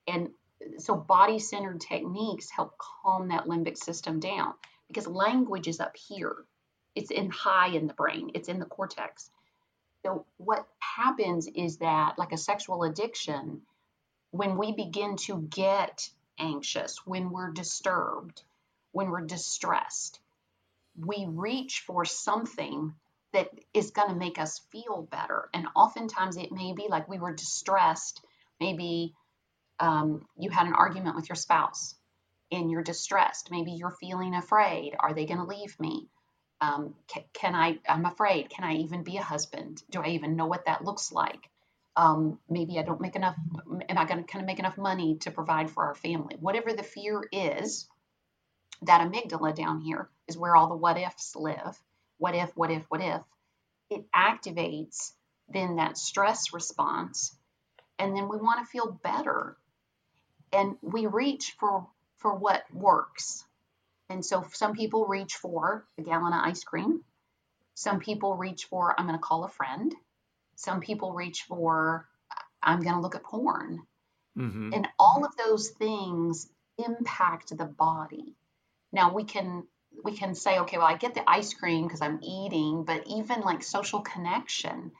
And 0.08 0.30
so 0.78 0.96
body 0.96 1.40
centered 1.40 1.82
techniques 1.82 2.50
help 2.50 2.78
calm 2.78 3.30
that 3.30 3.46
limbic 3.46 3.78
system 3.78 4.20
down 4.20 4.54
because 4.88 5.08
language 5.08 5.68
is 5.68 5.80
up 5.80 5.96
here. 5.96 6.36
It's 6.96 7.12
in 7.12 7.30
high 7.30 7.70
in 7.70 7.88
the 7.88 7.94
brain, 7.94 8.32
it's 8.34 8.50
in 8.50 8.60
the 8.60 8.66
cortex. 8.66 9.30
So 10.04 10.26
what 10.38 10.68
happens 10.80 11.48
is 11.48 11.78
that, 11.78 12.18
like 12.18 12.32
a 12.32 12.38
sexual 12.38 12.84
addiction, 12.84 13.62
when 14.32 14.58
we 14.58 14.72
begin 14.72 15.18
to 15.18 15.42
get 15.42 16.10
anxious, 16.38 17.06
when 17.06 17.32
we're 17.32 17.52
disturbed, 17.52 18.44
when 18.92 19.10
we're 19.10 19.26
distressed, 19.26 20.20
we 21.00 21.26
reach 21.28 21.84
for 21.86 22.06
something 22.06 22.94
that 23.34 23.50
is 23.74 23.92
going 23.92 24.10
to 24.10 24.16
make 24.16 24.40
us 24.40 24.62
feel 24.72 25.08
better. 25.12 25.50
And 25.54 25.68
oftentimes 25.76 26.38
it 26.38 26.52
may 26.52 26.74
be 26.74 26.88
like 26.90 27.08
we 27.08 27.20
were 27.20 27.34
distressed. 27.34 28.22
Maybe 28.60 29.14
um, 29.80 30.26
you 30.38 30.50
had 30.50 30.68
an 30.68 30.74
argument 30.74 31.16
with 31.16 31.30
your 31.30 31.36
spouse 31.36 31.96
and 32.52 32.72
you're 32.72 32.84
distressed. 32.84 33.52
Maybe 33.52 33.72
you're 33.72 33.96
feeling 34.00 34.36
afraid. 34.36 34.96
Are 35.00 35.14
they 35.14 35.26
going 35.26 35.40
to 35.40 35.46
leave 35.46 35.80
me? 35.80 36.08
Um, 36.62 36.96
can, 37.08 37.24
can, 37.34 37.56
I? 37.56 37.80
I'm 37.88 38.06
afraid. 38.06 38.50
Can 38.50 38.66
I 38.66 38.74
even 38.78 39.04
be 39.04 39.18
a 39.18 39.24
husband? 39.24 39.82
Do 39.90 40.02
I 40.02 40.10
even 40.10 40.36
know 40.36 40.48
what 40.48 40.66
that 40.66 40.84
looks 40.84 41.12
like? 41.12 41.50
Um, 41.96 42.40
maybe 42.50 42.80
I 42.80 42.82
don't 42.82 43.00
make 43.00 43.16
enough. 43.16 43.36
Am 43.88 43.98
I 43.98 44.06
going 44.06 44.24
to 44.24 44.30
kind 44.30 44.44
of 44.44 44.48
make 44.48 44.60
enough 44.60 44.78
money 44.78 45.18
to 45.22 45.32
provide 45.32 45.70
for 45.70 45.86
our 45.86 45.96
family? 45.96 46.36
Whatever 46.40 46.74
the 46.74 46.84
fear 46.84 47.24
is, 47.32 47.88
that 48.82 49.02
amygdala 49.02 49.56
down 49.56 49.82
here 49.82 50.10
is 50.30 50.38
where 50.38 50.56
all 50.56 50.70
the 50.70 50.76
what 50.76 50.98
ifs 50.98 51.36
live 51.36 51.78
what 52.20 52.36
if, 52.36 52.52
what 52.56 52.70
if, 52.70 52.84
what 52.90 53.02
if, 53.02 53.22
it 53.90 54.06
activates 54.12 55.14
then 55.52 55.78
that 55.78 55.98
stress 55.98 56.54
response. 56.54 57.36
And 57.98 58.16
then 58.16 58.30
we 58.30 58.38
want 58.38 58.60
to 58.60 58.72
feel 58.72 59.00
better. 59.04 59.58
And 60.54 60.78
we 60.82 61.08
reach 61.08 61.56
for 61.60 61.88
for 62.18 62.36
what 62.36 62.64
works. 62.74 63.44
And 64.10 64.24
so 64.26 64.46
some 64.54 64.74
people 64.74 65.06
reach 65.06 65.36
for 65.36 65.86
a 65.98 66.02
gallon 66.02 66.34
of 66.34 66.44
ice 66.44 66.64
cream. 66.64 67.04
Some 67.74 68.00
people 68.00 68.36
reach 68.36 68.66
for 68.66 68.94
I'm 68.98 69.08
going 69.08 69.18
to 69.18 69.24
call 69.24 69.44
a 69.44 69.50
friend. 69.50 69.94
Some 70.56 70.82
people 70.82 71.14
reach 71.14 71.44
for 71.44 72.08
I'm 72.62 72.82
going 72.82 72.96
to 72.96 73.02
look 73.02 73.16
at 73.16 73.24
porn. 73.24 73.82
Mm-hmm. 74.38 74.74
And 74.74 74.88
all 75.00 75.26
of 75.26 75.36
those 75.38 75.70
things 75.70 76.48
impact 76.78 77.58
the 77.58 77.66
body. 77.66 78.36
Now 78.92 79.14
we 79.14 79.24
can 79.24 79.64
we 80.04 80.16
can 80.16 80.36
say, 80.36 80.60
okay, 80.60 80.78
well, 80.78 80.88
I 80.88 80.98
get 80.98 81.14
the 81.14 81.30
ice 81.30 81.54
cream 81.54 81.88
because 81.88 82.02
I'm 82.02 82.20
eating, 82.24 82.84
but 82.86 83.04
even 83.08 83.42
like 83.42 83.64
social 83.64 84.02
connection, 84.02 84.92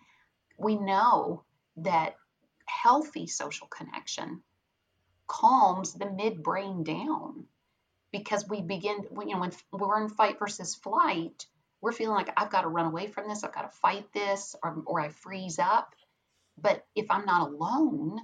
we 0.58 0.76
know 0.76 1.44
that 1.78 2.16
healthy 2.66 3.28
social 3.28 3.68
connection 3.68 4.42
calms 5.28 5.94
the 5.94 6.06
midbrain 6.06 6.84
down 6.84 7.46
because 8.12 8.48
we 8.48 8.62
begin, 8.62 9.06
you 9.26 9.36
know, 9.36 9.40
when 9.40 9.52
we're 9.72 10.04
in 10.04 10.10
fight 10.10 10.40
versus 10.40 10.76
flight, 10.76 11.46
we're 11.82 11.92
feeling 11.92 12.16
like 12.16 12.32
I've 12.36 12.50
got 12.52 12.62
to 12.62 12.68
run 12.68 12.88
away 12.88 13.08
from 13.08 13.28
this, 13.28 13.44
I've 13.44 13.54
got 13.54 13.72
to 13.72 13.78
fight 13.78 14.12
this, 14.14 14.56
or, 14.64 14.84
or 14.86 15.00
I 15.00 15.10
freeze 15.10 15.60
up. 15.60 15.96
But 16.58 16.86
if 16.96 17.10
I'm 17.10 17.26
not 17.26 17.50
alone, 17.50 18.20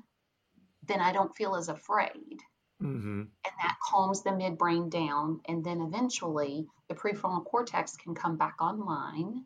then 0.87 0.99
I 0.99 1.13
don't 1.13 1.35
feel 1.35 1.55
as 1.55 1.69
afraid. 1.69 2.39
Mm-hmm. 2.85 3.19
And 3.21 3.53
that 3.61 3.77
calms 3.83 4.23
the 4.23 4.31
midbrain 4.31 4.89
down. 4.89 5.41
And 5.47 5.63
then 5.63 5.81
eventually 5.81 6.67
the 6.87 6.95
prefrontal 6.95 7.45
cortex 7.45 7.95
can 7.97 8.15
come 8.15 8.37
back 8.37 8.61
online. 8.61 9.45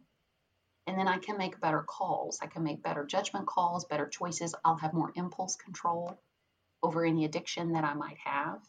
And 0.87 0.97
then 0.97 1.07
I 1.07 1.17
can 1.17 1.37
make 1.37 1.61
better 1.61 1.83
calls. 1.83 2.39
I 2.41 2.47
can 2.47 2.63
make 2.63 2.83
better 2.83 3.05
judgment 3.05 3.45
calls, 3.45 3.85
better 3.85 4.07
choices. 4.07 4.55
I'll 4.65 4.77
have 4.77 4.93
more 4.93 5.11
impulse 5.15 5.55
control 5.55 6.19
over 6.81 7.05
any 7.05 7.25
addiction 7.25 7.73
that 7.73 7.83
I 7.83 7.93
might 7.93 8.17
have. 8.23 8.59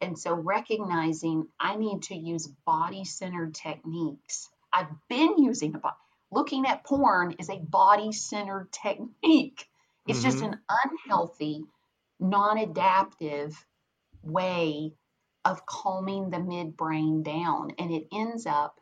And 0.00 0.18
so 0.18 0.34
recognizing 0.34 1.48
I 1.60 1.76
need 1.76 2.02
to 2.04 2.14
use 2.14 2.48
body 2.66 3.04
centered 3.04 3.54
techniques. 3.54 4.48
I've 4.72 4.90
been 5.08 5.38
using 5.38 5.74
a 5.74 5.78
body. 5.78 5.96
Looking 6.30 6.66
at 6.66 6.84
porn 6.84 7.36
is 7.38 7.50
a 7.50 7.58
body 7.58 8.12
centered 8.12 8.72
technique. 8.72 9.68
It's 10.06 10.20
mm-hmm. 10.20 10.28
just 10.28 10.42
an 10.42 10.58
unhealthy, 10.68 11.64
non 12.18 12.58
adaptive 12.58 13.54
way 14.22 14.92
of 15.44 15.66
calming 15.66 16.30
the 16.30 16.38
midbrain 16.38 17.24
down. 17.24 17.72
And 17.78 17.90
it 17.90 18.06
ends 18.12 18.46
up 18.46 18.78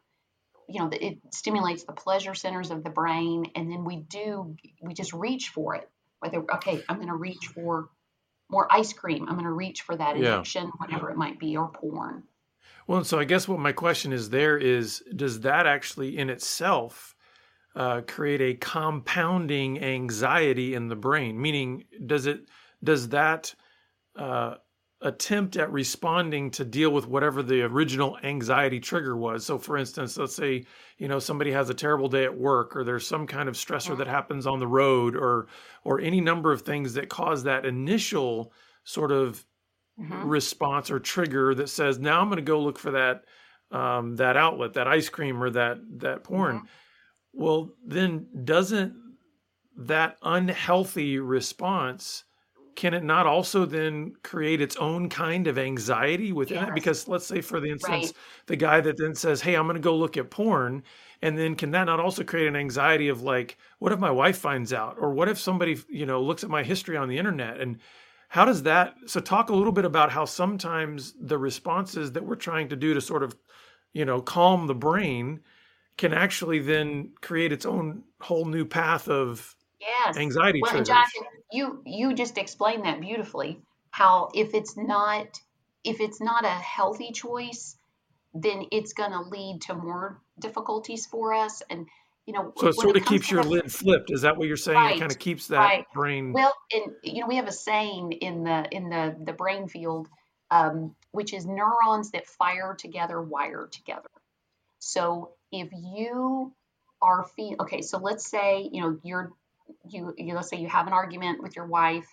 you 0.69 0.79
know, 0.79 0.89
it 0.93 1.19
stimulates 1.33 1.83
the 1.83 1.93
pleasure 1.93 2.35
centers 2.35 2.71
of 2.71 2.85
the 2.85 2.91
brain, 2.91 3.51
and 3.57 3.71
then 3.71 3.85
we 3.85 3.97
do 3.97 4.57
we 4.81 4.95
just 4.95 5.13
reach 5.13 5.49
for 5.49 5.75
it. 5.75 5.91
Whether 6.21 6.45
okay, 6.55 6.85
I'm 6.89 6.97
going 6.97 7.09
to 7.09 7.15
reach 7.15 7.49
for 7.49 7.89
more 8.49 8.69
ice 8.71 8.93
cream. 8.93 9.27
I'm 9.29 9.35
going 9.35 9.45
to 9.45 9.53
reach 9.53 9.83
for 9.83 9.97
that 9.97 10.17
Yeah. 10.17 10.35
addiction, 10.35 10.71
whatever 10.79 11.11
it 11.11 11.17
might 11.17 11.39
be, 11.41 11.57
or 11.57 11.69
porn. 11.69 12.23
Well, 12.87 13.05
so 13.05 13.19
I 13.19 13.25
guess 13.25 13.49
what 13.49 13.59
my 13.59 13.73
question 13.73 14.13
is 14.13 14.31
there 14.31 14.59
is, 14.59 15.03
does 15.15 15.41
that 15.41 15.67
actually 15.67 16.19
in 16.19 16.31
itself 16.31 17.15
uh, 17.75 18.03
create 18.07 18.41
a 18.41 18.55
compounding 18.55 19.83
anxiety 19.83 20.75
in 20.75 20.89
the 20.89 20.97
brain? 20.97 21.41
Meaning, 21.41 21.85
does 22.07 22.27
it 22.27 22.49
does 22.83 23.09
that 23.09 23.55
uh, 24.17 24.57
attempt 25.03 25.57
at 25.57 25.73
responding 25.73 26.51
to 26.53 26.65
deal 26.65 26.91
with 26.91 27.07
whatever 27.07 27.43
the 27.43 27.63
original 27.63 28.19
anxiety 28.23 28.81
trigger 28.81 29.17
was? 29.17 29.45
So, 29.47 29.59
for 29.59 29.77
instance, 29.77 30.17
let's 30.17 30.35
say 30.37 30.65
you 30.99 31.09
know 31.09 31.19
somebody 31.19 31.53
has 31.53 31.71
a 31.71 31.75
terrible 31.75 32.09
day 32.09 32.25
at 32.25 32.37
work, 32.39 32.77
or 32.77 32.85
there's 32.85 33.07
some 33.07 33.27
kind 33.27 33.49
of 33.49 33.55
stressor 33.55 33.97
that 33.99 34.07
happens 34.07 34.47
on 34.47 34.59
the 34.59 34.67
road, 34.67 35.17
or 35.17 35.49
or 35.85 36.01
any 36.01 36.21
number 36.21 36.53
of 36.53 36.63
things 36.63 36.95
that 36.95 37.09
cause 37.09 37.43
that 37.45 37.67
initial 37.67 38.53
sort 38.85 39.13
of 39.13 39.45
hmm 39.99 40.25
response 40.25 40.91
or 40.91 40.99
trigger 40.99 41.55
that 41.55 41.69
says 41.69 41.99
now 41.99 42.21
I'm 42.21 42.29
going 42.29 42.37
to 42.37 42.43
go 42.43 42.61
look 42.61 42.79
for 42.79 42.93
that 42.93 43.25
um, 43.71 44.17
that 44.17 44.37
outlet, 44.37 44.75
that 44.75 44.89
ice 44.89 45.09
cream 45.09 45.43
or 45.43 45.51
that 45.51 45.79
that 45.99 46.25
porn. 46.25 46.65
Well, 47.33 47.75
then 47.85 48.29
doesn't 48.45 48.95
that 49.77 50.19
unhealthy 50.23 51.19
response 51.19 52.25
can 52.77 52.95
it 52.95 53.05
not 53.05 53.27
also 53.27 53.65
then 53.67 54.15
create 54.23 54.61
its 54.61 54.77
own 54.77 55.09
kind 55.09 55.47
of 55.47 55.59
anxiety 55.59 56.33
within 56.33 56.63
it? 56.63 56.75
Because 56.75 57.09
let's 57.09 57.27
say, 57.27 57.41
for 57.41 57.61
the 57.61 57.71
instance, 57.71 58.13
Right. 58.15 58.47
the 58.47 58.57
guy 58.57 58.81
that 58.81 58.97
then 58.99 59.15
says, 59.15 59.41
"Hey, 59.43 59.55
I'm 59.57 59.67
going 59.67 59.77
to 59.77 59.81
go 59.83 59.97
look 59.97 60.17
at 60.17 60.31
porn," 60.31 60.83
and 61.23 61.37
then 61.39 61.55
can 61.57 61.71
that 61.73 61.85
not 61.85 62.01
also 62.01 62.25
create 62.25 62.47
an 62.49 62.57
anxiety 62.57 63.09
of 63.09 63.23
like, 63.23 63.59
what 63.79 63.93
if 63.93 63.99
my 63.99 64.11
wife 64.11 64.39
finds 64.39 64.73
out, 64.73 64.97
or 64.99 65.13
what 65.13 65.29
if 65.29 65.39
somebody 65.39 65.79
you 65.89 66.07
know 66.07 66.21
looks 66.23 66.45
at 66.45 66.51
my 66.51 66.63
history 66.63 66.97
on 66.97 67.09
the 67.09 67.19
internet 67.19 67.61
and 67.61 67.79
how 68.29 68.45
does 68.45 68.63
that 68.63 68.95
so 69.07 69.21
talk 69.21 69.51
a 69.51 69.55
little 69.55 69.73
bit 69.73 69.85
about 69.85 70.11
how 70.13 70.25
sometimes 70.25 71.15
the 71.21 71.37
responses 71.39 72.13
that 72.13 72.25
we're 72.25 72.37
trying 72.37 72.69
to 72.69 72.77
do 72.77 72.95
to 72.95 73.01
sort 73.01 73.23
of 73.23 73.37
you 73.93 74.05
know 74.05 74.21
calm 74.23 74.67
the 74.67 74.75
brain 74.75 75.41
can 75.99 76.13
actually 76.15 76.59
then 76.61 77.13
create 77.23 77.53
its 77.53 77.67
own 77.67 78.03
whole 78.21 78.45
new 78.47 78.65
path 78.65 79.09
of 79.09 79.57
Yes. 79.81 80.17
anxiety 80.19 80.61
Well, 80.63 80.73
Jonathan, 80.85 81.40
you 81.53 81.83
you 81.85 82.15
just 82.15 82.39
explained 82.39 82.85
that 82.85 83.01
beautifully. 83.01 83.61
How 83.91 84.31
if 84.35 84.55
it's 84.55 84.77
not 84.77 85.41
if 85.85 86.01
it's 86.01 86.21
not 86.21 86.45
a 86.45 86.49
healthy 86.49 87.13
choice, 87.13 87.77
then 88.35 88.67
it's 88.71 88.93
going 88.93 89.13
to 89.13 89.21
lead 89.21 89.63
to 89.63 89.75
more 89.75 90.21
difficulties 90.39 91.07
for 91.07 91.33
us. 91.35 91.63
And 91.71 91.87
you 92.27 92.35
know, 92.35 92.53
so 92.57 92.69
it 92.69 92.75
sort 92.75 92.97
it 92.97 93.03
of 93.03 93.09
keeps 93.09 93.31
your 93.31 93.43
lid 93.43 93.73
flipped 93.73 94.11
is 94.11 94.23
that 94.23 94.37
what 94.37 94.47
you're 94.47 94.57
saying 94.57 94.97
it 94.97 94.99
kind 95.01 95.11
of 95.11 95.19
keeps 95.19 95.49
that 95.49 95.59
right. 95.59 95.87
brain 95.93 96.33
Well, 96.33 96.55
and 96.73 96.93
you 97.03 97.23
know, 97.23 97.27
we 97.27 97.37
have 97.37 97.49
a 97.49 97.53
saying 97.53 98.13
in 98.13 98.45
the 98.45 98.69
in 98.71 98.89
the 98.89 99.17
the 99.25 99.33
brain 99.33 99.69
field, 99.69 100.09
um, 100.51 100.95
which 101.11 101.33
is 101.33 101.47
neurons 101.47 102.13
that 102.13 102.27
fire 102.27 102.77
together 102.79 103.21
wire 103.21 103.69
together. 103.73 104.11
So 104.79 105.33
if 105.51 105.71
you 105.73 106.53
are 107.03 107.25
feel 107.25 107.57
okay, 107.61 107.83
so 107.83 107.99
let's 107.99 108.27
say 108.31 108.69
you 108.71 108.83
know 108.83 108.99
you're 109.03 109.33
you, 109.89 110.15
you 110.17 110.35
let's 110.35 110.49
say 110.49 110.59
you 110.59 110.69
have 110.69 110.87
an 110.87 110.93
argument 110.93 111.43
with 111.43 111.57
your 111.57 111.67
wife, 111.67 112.07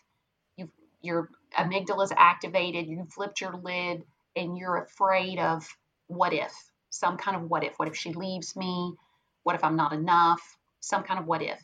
you 0.56 0.70
your 1.02 1.30
amygdala 1.58 2.04
is 2.04 2.14
activated, 2.16 2.88
you 2.88 3.06
flipped 3.14 3.42
your 3.42 3.56
lid, 3.56 4.04
and 4.36 4.58
you're 4.58 4.78
afraid 4.78 5.40
of 5.40 5.68
what 6.08 6.34
if 6.34 6.54
some 6.90 7.18
kind 7.18 7.38
of 7.38 7.50
what 7.50 7.64
if. 7.64 7.78
What 7.78 7.88
if 7.88 7.96
she 7.96 8.14
leaves 8.14 8.56
me, 8.56 8.94
what 9.44 9.56
if 9.56 9.64
I'm 9.64 9.76
not 9.76 9.94
enough, 9.94 10.58
some 10.80 11.04
kind 11.04 11.20
of 11.20 11.26
what 11.26 11.42
if. 11.42 11.62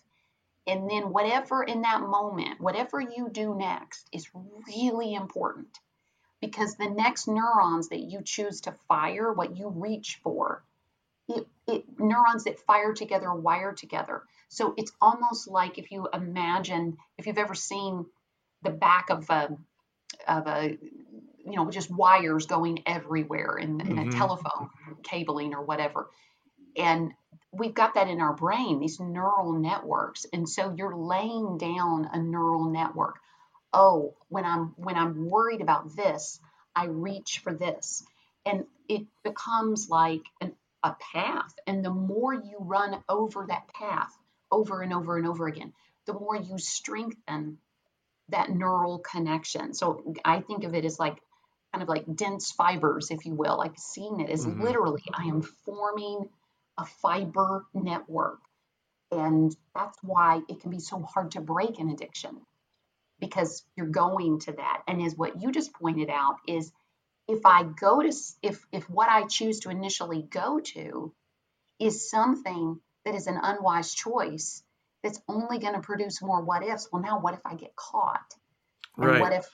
And 0.66 0.90
then, 0.90 1.12
whatever 1.12 1.64
in 1.64 1.82
that 1.82 2.02
moment, 2.02 2.62
whatever 2.62 3.02
you 3.02 3.30
do 3.30 3.54
next 3.54 4.08
is 4.14 4.30
really 4.68 5.14
important 5.14 5.78
because 6.40 6.76
the 6.76 6.90
next 6.90 7.28
neurons 7.28 7.90
that 7.90 8.00
you 8.00 8.22
choose 8.24 8.62
to 8.62 8.76
fire, 8.88 9.34
what 9.34 9.58
you 9.58 9.70
reach 9.70 10.20
for, 10.24 10.64
it, 11.28 11.48
it 11.68 11.86
neurons 12.00 12.46
that 12.46 12.60
fire 12.60 12.94
together 12.94 13.34
wire 13.34 13.74
together. 13.74 14.24
So 14.50 14.74
it's 14.78 14.92
almost 15.02 15.48
like 15.48 15.78
if 15.78 15.92
you 15.92 16.08
imagine, 16.14 16.98
if 17.18 17.26
you've 17.26 17.38
ever 17.38 17.56
seen 17.56 18.06
the 18.62 18.70
back 18.70 19.10
of 19.10 19.30
a, 19.30 19.58
of 20.28 20.48
a 20.48 20.78
you 21.46 21.56
know, 21.56 21.70
just 21.70 21.92
wires 21.92 22.46
going 22.46 22.84
everywhere 22.86 23.58
in, 23.58 23.82
in 23.82 23.98
a 23.98 24.06
hmm 24.06 24.10
telephone 24.10 24.70
cabling 25.04 25.54
or 25.54 25.62
whatever. 25.62 26.10
And 26.78 27.14
we've 27.52 27.74
got 27.74 27.96
that 27.96 28.10
in 28.10 28.22
our 28.22 28.34
brain, 28.34 28.80
these 28.80 29.00
neural 29.00 29.54
networks. 29.54 30.26
And 30.34 30.48
so 30.48 30.74
you're 30.76 30.96
laying 30.96 31.58
down 31.58 32.10
a 32.12 32.20
neural 32.20 32.66
network. 32.66 33.18
Oh, 33.74 34.16
when 34.30 34.46
I'm 34.46 34.74
when 34.78 34.96
I'm 34.96 35.30
worried 35.30 35.62
about 35.62 35.96
this, 35.96 36.40
I 36.76 36.86
reach 36.86 37.42
for 37.44 37.54
this. 37.54 38.04
And 38.46 38.66
it 38.88 39.04
becomes 39.24 39.90
like 39.90 40.22
an, 40.42 40.54
a 40.84 40.96
path. 41.14 41.54
And 41.68 41.84
the 41.84 41.92
more 41.92 42.34
you 42.34 42.58
run 42.60 43.04
over 43.10 43.46
that 43.48 43.68
path 43.74 44.14
over 44.52 44.82
and 44.82 44.94
over 44.94 45.18
and 45.18 45.28
over 45.28 45.48
again, 45.48 45.74
the 46.06 46.14
more 46.14 46.36
you 46.38 46.58
strengthen 46.60 47.58
that 48.30 48.50
neural 48.50 49.00
connection. 49.00 49.74
So 49.74 50.16
I 50.26 50.42
think 50.42 50.64
of 50.64 50.74
it 50.76 50.86
as 50.86 51.00
like 51.00 51.18
kind 51.74 51.84
of 51.84 51.90
like 51.90 52.06
dense 52.16 52.52
fibers, 52.52 53.12
if 53.12 53.26
you 53.26 53.36
will, 53.36 53.58
like 53.58 53.74
seeing 53.78 54.20
it 54.22 54.30
as 54.30 54.46
hmm 54.46 54.54
literally 54.60 55.04
I 55.14 55.26
am 55.26 55.42
forming 55.42 56.30
a 56.78 56.86
fiber 56.86 57.66
network. 57.74 58.40
And 59.12 59.56
that's 59.76 59.98
why 60.02 60.42
it 60.50 60.62
can 60.62 60.72
be 60.72 60.80
so 60.80 61.02
hard 61.02 61.32
to 61.32 61.42
break 61.42 61.80
an 61.80 61.90
addiction 61.90 62.42
because 63.20 63.64
you're 63.76 63.88
going 63.88 64.40
to 64.40 64.54
that. 64.54 64.84
And 64.88 65.02
as 65.02 65.16
what 65.16 65.42
you 65.42 65.52
just 65.52 65.74
pointed 65.74 66.10
out 66.10 66.38
is 66.48 66.72
if 67.28 67.46
I 67.46 67.64
go 67.64 68.02
to, 68.02 68.14
if, 68.42 68.66
if 68.72 68.90
what 68.90 69.10
I 69.10 69.26
choose 69.28 69.62
to 69.62 69.70
initially 69.70 70.22
go 70.22 70.60
to 70.60 71.14
is 71.80 72.10
something 72.10 72.80
that 73.06 73.16
is 73.16 73.28
an 73.28 73.40
unwise 73.42 73.94
choice 73.94 74.64
that's 75.04 75.22
only 75.28 75.60
going 75.60 75.74
to 75.74 75.82
produce 75.82 76.22
more 76.22 76.42
what 76.42 76.64
ifs, 76.64 76.88
well, 76.92 77.02
now 77.02 77.20
what 77.20 77.34
if 77.34 77.46
I 77.46 77.56
get 77.56 77.76
caught? 77.76 78.34
And 78.98 79.20
what 79.20 79.34
if 79.34 79.50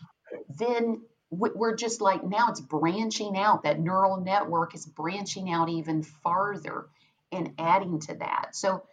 then 0.57 1.01
we're 1.31 1.75
just 1.75 2.01
like 2.01 2.23
now 2.23 2.49
it's 2.49 2.61
branching 2.61 3.37
out, 3.37 3.63
that 3.63 3.79
neural 3.79 4.19
network 4.19 4.75
is 4.75 4.85
branching 4.85 5.51
out 5.51 5.69
even 5.69 6.03
farther 6.03 6.87
and 7.31 7.53
adding 7.57 7.99
to 7.99 8.15
that. 8.15 8.55
So 8.55 8.83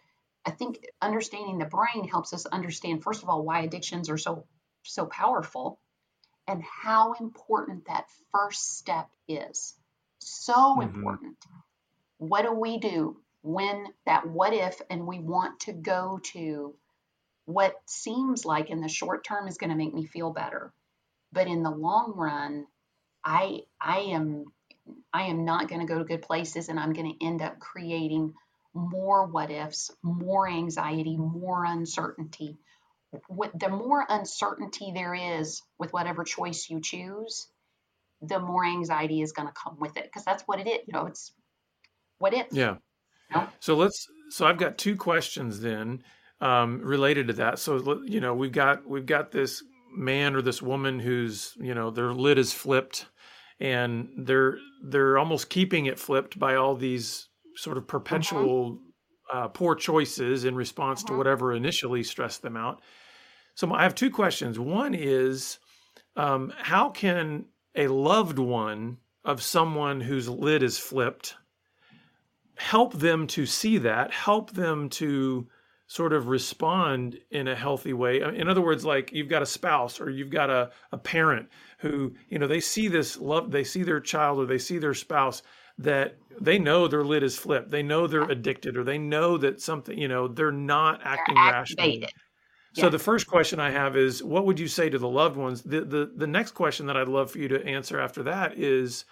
I 0.45 0.51
think 0.51 0.87
understanding 1.01 1.57
the 1.57 1.65
brain 1.65 2.07
helps 2.07 2.33
us 2.33 2.45
understand, 2.45 3.03
first 3.03 3.23
of 3.23 3.29
all, 3.29 3.43
why 3.43 3.61
addictions 3.61 4.09
are 4.09 4.17
so 4.17 4.45
so 4.83 5.05
powerful 5.05 5.79
and 6.47 6.63
how 6.63 7.13
important 7.13 7.85
that 7.87 8.05
first 8.31 8.77
step 8.77 9.09
is. 9.27 9.75
So 10.19 10.79
hmm 10.79 10.81
important. 10.81 11.37
What 12.17 12.43
do 12.43 12.53
we 12.53 12.79
do 12.79 13.17
when 13.41 13.85
that 14.05 14.27
what 14.27 14.53
if 14.53 14.81
and 14.89 15.07
we 15.07 15.19
want 15.19 15.61
to 15.61 15.73
go 15.73 16.19
to 16.23 16.75
what 17.45 17.75
seems 17.85 18.45
like 18.45 18.69
in 18.69 18.81
the 18.81 18.89
short 18.89 19.23
term 19.23 19.47
is 19.47 19.57
going 19.57 19.69
to 19.69 19.75
make 19.75 19.93
me 19.93 20.05
feel 20.05 20.31
better 20.31 20.73
but 21.31 21.47
in 21.47 21.63
the 21.63 21.71
long 21.71 22.13
run 22.15 22.67
i 23.23 23.61
i 23.79 23.99
am 23.99 24.45
i 25.13 25.23
am 25.23 25.45
not 25.45 25.69
going 25.69 25.81
to 25.81 25.87
go 25.87 25.99
to 25.99 26.03
good 26.03 26.21
places 26.21 26.69
and 26.69 26.79
i'm 26.79 26.93
going 26.93 27.17
to 27.17 27.25
end 27.25 27.41
up 27.41 27.59
creating 27.59 28.33
more 28.73 29.25
what 29.25 29.49
ifs 29.49 29.91
more 30.03 30.47
anxiety 30.49 31.15
more 31.15 31.63
uncertainty 31.65 32.57
what 33.27 33.57
the 33.57 33.69
more 33.69 34.05
uncertainty 34.09 34.91
there 34.93 35.13
is 35.13 35.61
with 35.79 35.93
whatever 35.93 36.23
choice 36.23 36.67
you 36.69 36.81
choose 36.81 37.47
the 38.21 38.39
more 38.39 38.65
anxiety 38.65 39.21
is 39.21 39.31
going 39.31 39.47
to 39.47 39.53
come 39.53 39.77
with 39.79 39.95
it 39.97 40.03
because 40.03 40.25
that's 40.25 40.43
what 40.43 40.59
it 40.59 40.67
is 40.67 40.79
you 40.87 40.93
know 40.93 41.05
it's 41.05 41.33
what 42.19 42.33
if 42.33 42.47
yeah 42.51 42.75
you 43.29 43.35
know 43.35 43.47
So 43.59 43.75
let's. 43.75 44.07
So 44.29 44.45
I've 44.45 44.57
got 44.57 44.77
two 44.77 44.95
questions 44.97 45.61
then 45.61 46.03
um, 46.41 46.81
related 46.81 47.27
to 47.27 47.33
that. 47.33 47.59
So 47.59 48.01
you 48.05 48.19
know, 48.19 48.33
we've 48.33 48.51
got 48.51 48.87
we've 48.87 49.05
got 49.05 49.31
this 49.31 49.63
man 49.95 50.35
or 50.35 50.41
this 50.41 50.61
woman 50.61 50.99
who's 50.99 51.53
you 51.59 51.73
know 51.73 51.91
their 51.91 52.13
lid 52.13 52.37
is 52.37 52.53
flipped, 52.53 53.07
and 53.59 54.09
they're 54.17 54.57
they're 54.83 55.17
almost 55.17 55.49
keeping 55.49 55.85
it 55.85 55.99
flipped 55.99 56.37
by 56.39 56.55
all 56.55 56.75
these 56.75 57.29
sort 57.55 57.77
of 57.77 57.83
mm-hmm, 57.83 57.91
perpetual 57.91 58.79
uh, 59.31 59.47
poor 59.49 59.75
choices 59.75 60.45
in 60.45 60.55
response 60.55 61.01
to 61.03 61.07
mm-hmm, 61.07 61.17
whatever 61.17 61.53
initially 61.53 62.03
stressed 62.03 62.41
them 62.41 62.57
out. 62.57 62.81
So 63.55 63.73
I 63.73 63.83
have 63.83 63.95
two 63.95 64.11
questions. 64.11 64.59
One 64.59 64.93
is, 64.93 65.59
um, 66.15 66.53
how 66.57 66.89
can 66.89 67.45
a 67.75 67.87
loved 67.87 68.39
one 68.39 68.97
of 69.25 69.41
someone 69.41 70.01
whose 70.01 70.29
lid 70.29 70.63
is 70.63 70.77
flipped 70.77 71.35
help 72.57 72.93
them 72.93 73.27
to 73.27 73.45
see 73.45 73.77
that, 73.77 74.11
help 74.11 74.51
them 74.51 74.89
to 74.89 75.47
sort 75.85 76.11
of 76.11 76.27
respond 76.27 77.17
in 77.31 77.47
a 77.47 77.55
healthy 77.55 77.93
way. 77.93 78.21
Uh, 78.21 78.31
In 78.31 78.49
other 78.49 78.61
words, 78.61 78.83
like 78.83 79.13
you've 79.13 79.29
got 79.29 79.41
a 79.41 79.45
spouse 79.45 80.01
or 80.01 80.09
you've 80.09 80.31
got 80.31 80.49
a, 80.49 80.71
a 80.91 80.97
parent 80.97 81.47
who, 81.77 82.13
you 82.29 82.39
know, 82.39 82.47
they 82.47 82.59
see 82.59 82.89
this 82.89 83.17
love, 83.17 83.51
they 83.51 83.63
see 83.63 83.83
their 83.83 84.01
child 84.01 84.39
or 84.39 84.45
they 84.45 84.57
see 84.57 84.79
their 84.79 84.93
spouse 84.93 85.43
that 85.79 86.17
they 86.39 86.59
know 86.59 86.87
their 86.87 87.03
lid 87.03 87.23
is 87.23 87.37
flipped. 87.37 87.71
They 87.71 87.83
know 87.83 88.07
they're 88.07 88.29
addicted 88.29 88.77
or 88.77 88.83
they 88.83 88.97
know 88.97 89.37
that 89.37 89.61
something, 89.61 89.97
you 89.97 90.07
know, 90.07 90.27
they're 90.27 90.51
not 90.51 91.01
acting 91.03 91.35
They're 91.35 91.51
rationally. 91.51 92.07
So 92.73 92.89
the 92.89 92.99
first 92.99 93.25
question 93.25 93.59
I 93.59 93.71
have 93.71 93.97
is 93.97 94.23
what 94.23 94.45
would 94.45 94.59
you 94.59 94.67
say 94.67 94.87
to 94.89 94.99
the 94.99 95.09
loved 95.09 95.35
ones? 95.35 95.63
The 95.63 95.81
the 95.81 96.11
the 96.15 96.27
next 96.27 96.51
question 96.51 96.85
that 96.85 96.97
I'd 96.97 97.07
love 97.07 97.31
for 97.31 97.39
you 97.39 97.47
to 97.47 97.65
answer 97.65 97.99
after 97.99 98.21
that 98.23 98.57
is 98.57 99.05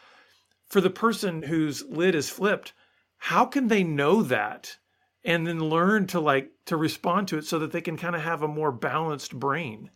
for 0.68 0.82
the 0.82 0.92
person 0.92 1.42
whose 1.42 1.84
lid 1.84 2.14
is 2.14 2.30
flipped, 2.30 2.74
how 3.18 3.46
can 3.46 3.68
they 3.68 3.84
know 3.84 4.22
that 4.22 4.78
and 5.24 5.48
then 5.48 5.60
learn 5.60 6.06
to 6.08 6.20
like 6.20 6.52
to 6.66 6.78
respond 6.78 7.28
to 7.30 7.40
it 7.40 7.46
so 7.46 7.58
that 7.58 7.72
they 7.72 7.82
can 7.82 7.98
kind 7.98 8.16
of 8.16 8.22
have 8.22 8.44
a 8.44 8.48
more 8.48 8.72
balanced 8.72 9.34
brain? 9.34 9.90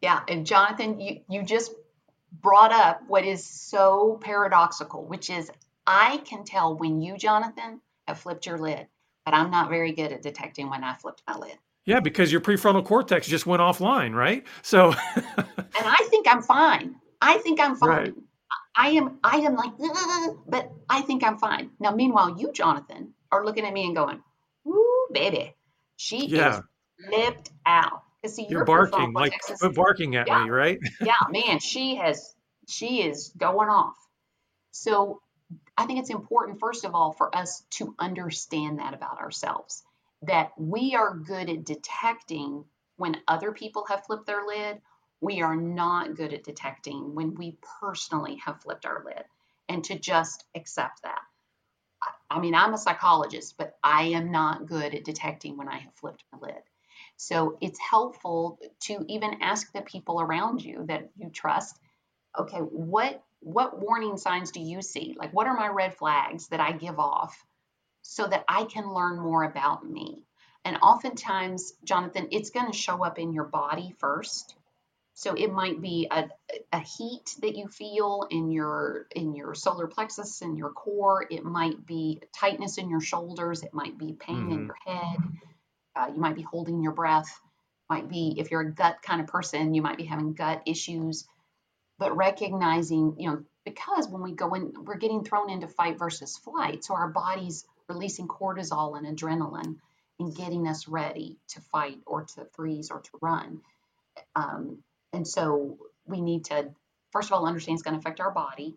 Yeah, 0.00 0.20
and 0.28 0.46
Jonathan, 0.46 1.00
you 1.00 1.22
you 1.28 1.42
just 1.42 1.72
brought 2.40 2.72
up 2.72 3.00
what 3.08 3.24
is 3.24 3.44
so 3.44 4.20
paradoxical, 4.22 5.04
which 5.04 5.28
is 5.28 5.50
I 5.86 6.18
can 6.18 6.44
tell 6.44 6.76
when 6.76 7.00
you, 7.00 7.16
Jonathan, 7.16 7.80
have 8.06 8.18
flipped 8.18 8.46
your 8.46 8.58
lid, 8.58 8.86
but 9.24 9.34
I'm 9.34 9.50
not 9.50 9.68
very 9.70 9.92
good 9.92 10.12
at 10.12 10.22
detecting 10.22 10.68
when 10.70 10.84
I 10.84 10.94
flipped 10.94 11.22
my 11.28 11.36
lid. 11.36 11.58
Yeah, 11.84 12.00
because 12.00 12.32
your 12.32 12.40
prefrontal 12.40 12.84
cortex 12.84 13.28
just 13.28 13.46
went 13.46 13.62
offline, 13.62 14.14
right? 14.14 14.44
So 14.62 14.92
And 15.16 15.86
I 15.86 16.06
think 16.10 16.26
I'm 16.28 16.42
fine. 16.42 16.96
I 17.20 17.38
think 17.38 17.60
I'm 17.60 17.76
fine. 17.76 17.88
Right. 17.88 18.14
I 18.76 18.88
am 18.90 19.18
I 19.24 19.38
am 19.38 19.54
like, 19.54 19.72
but 20.46 20.70
I 20.90 21.00
think 21.02 21.24
I'm 21.24 21.38
fine. 21.38 21.70
Now, 21.80 21.92
meanwhile, 21.92 22.38
you, 22.38 22.52
Jonathan, 22.52 23.14
are 23.32 23.44
looking 23.44 23.64
at 23.64 23.72
me 23.72 23.86
and 23.86 23.96
going, 23.96 24.22
"Ooh, 24.66 25.06
baby, 25.12 25.54
she 25.96 26.26
Yeah. 26.26 26.58
is 26.58 26.64
flipped 27.08 27.50
out." 27.64 28.02
Because 28.20 28.36
see, 28.36 28.42
you're 28.42 28.60
your 28.60 28.64
barking, 28.64 29.12
like 29.14 29.32
is- 29.48 29.62
barking 29.74 30.16
at 30.16 30.26
Yeah. 30.26 30.44
me, 30.44 30.50
right? 30.50 30.78
yeah, 31.00 31.14
man, 31.30 31.58
she 31.58 31.94
has 31.96 32.34
she 32.68 33.02
is 33.02 33.32
going 33.38 33.68
off. 33.70 33.96
So 34.72 35.22
I 35.76 35.86
think 35.86 36.00
it's 36.00 36.10
important, 36.10 36.60
first 36.60 36.84
of 36.84 36.94
all, 36.94 37.12
for 37.12 37.34
us 37.34 37.62
to 37.70 37.94
understand 37.98 38.78
that 38.78 38.94
about 38.94 39.18
ourselves, 39.18 39.84
that 40.22 40.52
we 40.58 40.94
are 40.94 41.14
good 41.14 41.48
at 41.50 41.64
detecting 41.64 42.64
when 42.96 43.20
other 43.28 43.52
people 43.52 43.84
have 43.88 44.04
flipped 44.06 44.26
their 44.26 44.46
lid. 44.46 44.80
We 45.20 45.42
are 45.42 45.56
not 45.56 46.16
good 46.16 46.32
at 46.32 46.44
detecting 46.44 47.14
when 47.14 47.34
we 47.34 47.58
personally 47.80 48.36
have 48.44 48.62
flipped 48.62 48.86
our 48.86 49.04
lid 49.04 49.24
and 49.68 49.84
to 49.84 49.98
just 49.98 50.44
accept 50.54 51.02
that. 51.02 51.22
I- 52.30 52.40
mean, 52.40 52.54
I'm 52.54 52.74
a 52.74 52.78
psychologist, 52.78 53.56
but 53.56 53.78
I 53.82 54.04
am 54.08 54.30
not 54.30 54.66
good 54.66 54.94
at 54.94 55.04
detecting 55.04 55.56
when 55.56 55.68
I 55.68 55.78
have 55.78 55.94
flipped 55.94 56.24
my 56.32 56.38
lid. 56.38 56.62
So 57.16 57.56
it's 57.60 57.78
helpful 57.78 58.58
to 58.80 59.04
even 59.08 59.42
ask 59.42 59.72
the 59.72 59.82
people 59.82 60.20
around 60.20 60.62
you 60.62 60.84
that 60.86 61.10
you 61.16 61.30
trust, 61.30 61.78
okay, 62.38 62.58
what 62.58 63.22
what 63.46 63.78
warning 63.80 64.16
signs 64.16 64.50
do 64.50 64.58
you 64.60 64.82
see? 64.82 65.14
Like 65.16 65.32
what 65.32 65.46
are 65.46 65.54
my 65.54 65.68
red 65.68 65.94
flags 65.94 66.48
that 66.48 66.58
I 66.58 66.72
give 66.72 66.98
off 66.98 67.46
so 68.02 68.26
that 68.26 68.44
I 68.48 68.64
can 68.64 68.92
learn 68.92 69.20
more 69.20 69.44
about 69.44 69.88
me? 69.88 70.24
And 70.64 70.76
oftentimes, 70.78 71.72
Jonathan, 71.84 72.26
it's 72.32 72.50
going 72.50 72.66
to 72.66 72.76
show 72.76 73.04
up 73.04 73.20
in 73.20 73.32
your 73.32 73.44
body 73.44 73.94
first. 73.98 74.56
So 75.14 75.34
it 75.34 75.52
might 75.52 75.80
be 75.80 76.08
a, 76.10 76.28
a 76.72 76.80
heat 76.80 77.36
that 77.40 77.56
you 77.56 77.68
feel 77.68 78.26
in 78.30 78.50
your 78.50 79.06
in 79.14 79.36
your 79.36 79.54
solar 79.54 79.86
plexus 79.86 80.42
in 80.42 80.56
your 80.56 80.70
core. 80.70 81.24
It 81.30 81.44
might 81.44 81.86
be 81.86 82.20
tightness 82.34 82.78
in 82.78 82.90
your 82.90 83.00
shoulders. 83.00 83.62
It 83.62 83.72
might 83.72 83.96
be 83.96 84.12
pain 84.14 84.50
in 84.50 84.58
Mhm. 84.58 84.66
your 84.66 84.76
head. 84.84 85.18
Uh, 85.94 86.10
you 86.12 86.20
might 86.20 86.34
be 86.34 86.42
holding 86.42 86.82
your 86.82 86.92
breath. 86.92 87.40
Might 87.88 88.08
be 88.08 88.34
if 88.38 88.50
you're 88.50 88.62
a 88.62 88.72
gut 88.72 89.02
kind 89.02 89.20
of 89.20 89.28
person, 89.28 89.72
you 89.72 89.82
might 89.82 89.96
be 89.98 90.04
having 90.04 90.34
gut 90.34 90.62
issues. 90.66 91.28
But 91.98 92.16
recognizing, 92.16 93.16
you 93.18 93.30
know, 93.30 93.42
because 93.64 94.08
when 94.08 94.22
we 94.22 94.32
go 94.32 94.54
in, 94.54 94.72
we're 94.84 94.98
getting 94.98 95.24
thrown 95.24 95.50
into 95.50 95.66
fight 95.66 95.98
versus 95.98 96.36
flight. 96.36 96.84
So 96.84 96.94
our 96.94 97.08
body's 97.08 97.64
releasing 97.88 98.28
cortisol 98.28 98.98
and 98.98 99.06
adrenaline 99.06 99.76
and 100.18 100.34
getting 100.34 100.66
us 100.68 100.88
ready 100.88 101.36
to 101.48 101.60
fight 101.60 101.98
or 102.06 102.24
to 102.24 102.46
freeze 102.52 102.90
or 102.90 103.00
to 103.00 103.10
run. 103.20 103.60
Um, 104.34 104.78
and 105.12 105.26
so 105.26 105.78
we 106.06 106.20
need 106.20 106.46
to, 106.46 106.70
first 107.12 107.28
of 107.28 107.32
all, 107.32 107.46
understand 107.46 107.76
it's 107.76 107.82
going 107.82 107.94
to 107.94 108.00
affect 108.00 108.20
our 108.20 108.30
body. 108.30 108.76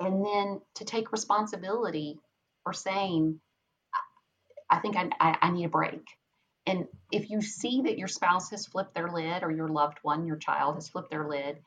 And 0.00 0.24
then 0.24 0.60
to 0.76 0.84
take 0.84 1.12
responsibility 1.12 2.18
for 2.64 2.72
saying, 2.72 3.40
I 4.70 4.78
think 4.78 4.96
I, 4.96 5.10
I, 5.20 5.38
I 5.42 5.50
need 5.50 5.64
a 5.64 5.68
break. 5.68 6.04
And 6.66 6.86
if 7.10 7.30
you 7.30 7.40
see 7.40 7.82
that 7.82 7.98
your 7.98 8.08
spouse 8.08 8.50
has 8.50 8.66
flipped 8.66 8.94
their 8.94 9.10
lid 9.10 9.42
or 9.42 9.50
your 9.50 9.68
loved 9.68 9.98
one, 10.02 10.26
your 10.26 10.36
child 10.36 10.74
has 10.74 10.88
flipped 10.88 11.10
their 11.10 11.26
lid, 11.26 11.58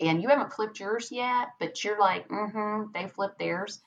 and 0.00 0.22
you 0.22 0.28
haven't 0.28 0.52
flipped 0.52 0.80
yours 0.80 1.10
yet, 1.12 1.48
but 1.58 1.82
you're 1.84 1.98
like, 2.00 2.28
mm-hmm, 2.28 2.90
they 2.92 3.08
flipped 3.08 3.38
theirs, 3.38 3.80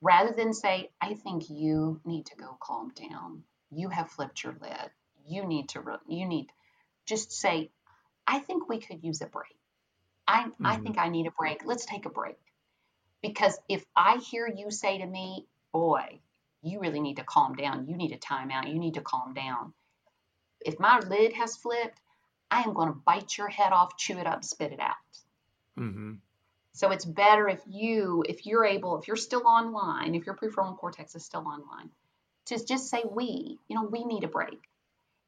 rather 0.00 0.32
than 0.32 0.52
say, 0.52 0.90
I 1.00 1.14
think 1.14 1.50
you 1.50 2.00
need 2.04 2.26
to 2.26 2.36
go 2.36 2.56
calm 2.60 2.90
down. 2.90 3.42
You 3.70 3.88
have 3.88 4.10
flipped 4.10 4.44
your 4.44 4.56
lid. 4.60 4.90
You 5.26 5.44
need 5.44 5.70
to, 5.70 5.82
you 6.06 6.26
need, 6.26 6.52
just 7.06 7.32
say, 7.32 7.70
I 8.26 8.38
think 8.38 8.68
we 8.68 8.78
could 8.78 9.02
use 9.02 9.20
a 9.22 9.26
break. 9.26 9.56
I, 10.28 10.50
I 10.64 10.76
Mhm. 10.76 10.82
think 10.82 10.98
I 10.98 11.08
need 11.08 11.26
a 11.26 11.32
break. 11.32 11.64
Let's 11.64 11.86
take 11.86 12.06
a 12.06 12.10
break. 12.10 12.38
Because 13.22 13.58
if 13.68 13.84
I 13.96 14.18
hear 14.18 14.46
you 14.46 14.70
say 14.70 14.98
to 14.98 15.06
me, 15.06 15.46
boy, 15.72 16.20
you 16.62 16.80
really 16.80 17.00
need 17.00 17.16
to 17.16 17.24
calm 17.24 17.54
down. 17.54 17.86
You 17.88 17.96
need 17.96 18.12
a 18.12 18.18
timeout. 18.18 18.72
You 18.72 18.78
need 18.78 18.94
to 18.94 19.00
calm 19.00 19.34
down. 19.34 19.72
If 20.60 20.78
my 20.78 20.98
lid 21.00 21.32
has 21.34 21.56
flipped, 21.56 22.00
I 22.50 22.62
am 22.62 22.74
going 22.74 22.88
to 22.88 22.94
bite 22.94 23.36
your 23.36 23.48
head 23.48 23.72
off, 23.72 23.96
chew 23.96 24.18
it 24.18 24.26
up, 24.26 24.44
spit 24.44 24.72
it 24.72 24.80
out. 24.80 24.96
Hmm 25.76 26.14
So 26.72 26.90
it's 26.90 27.04
better 27.04 27.48
if 27.48 27.62
you, 27.66 28.24
if 28.28 28.46
you're 28.46 28.64
able, 28.64 28.98
if 28.98 29.08
you're 29.08 29.16
still 29.16 29.46
online, 29.46 30.14
if 30.14 30.26
your 30.26 30.34
prefrontal 30.34 30.76
cortex 30.78 31.14
is 31.14 31.24
still 31.24 31.46
online, 31.46 31.90
to 32.46 32.64
just 32.64 32.88
say 32.88 33.02
we, 33.08 33.58
you 33.68 33.76
know, 33.76 33.84
we 33.84 34.04
need 34.04 34.24
a 34.24 34.28
break. 34.28 34.60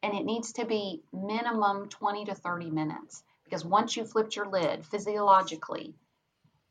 And 0.02 0.14
it 0.14 0.24
needs 0.24 0.52
to 0.54 0.64
be 0.64 1.02
minimum 1.12 1.88
20 1.88 2.26
to 2.26 2.34
30 2.34 2.70
minutes 2.70 3.22
because 3.44 3.64
once 3.64 3.96
you 3.96 4.04
flipped 4.04 4.36
your 4.36 4.46
lid 4.48 4.86
physiologically, 4.86 5.94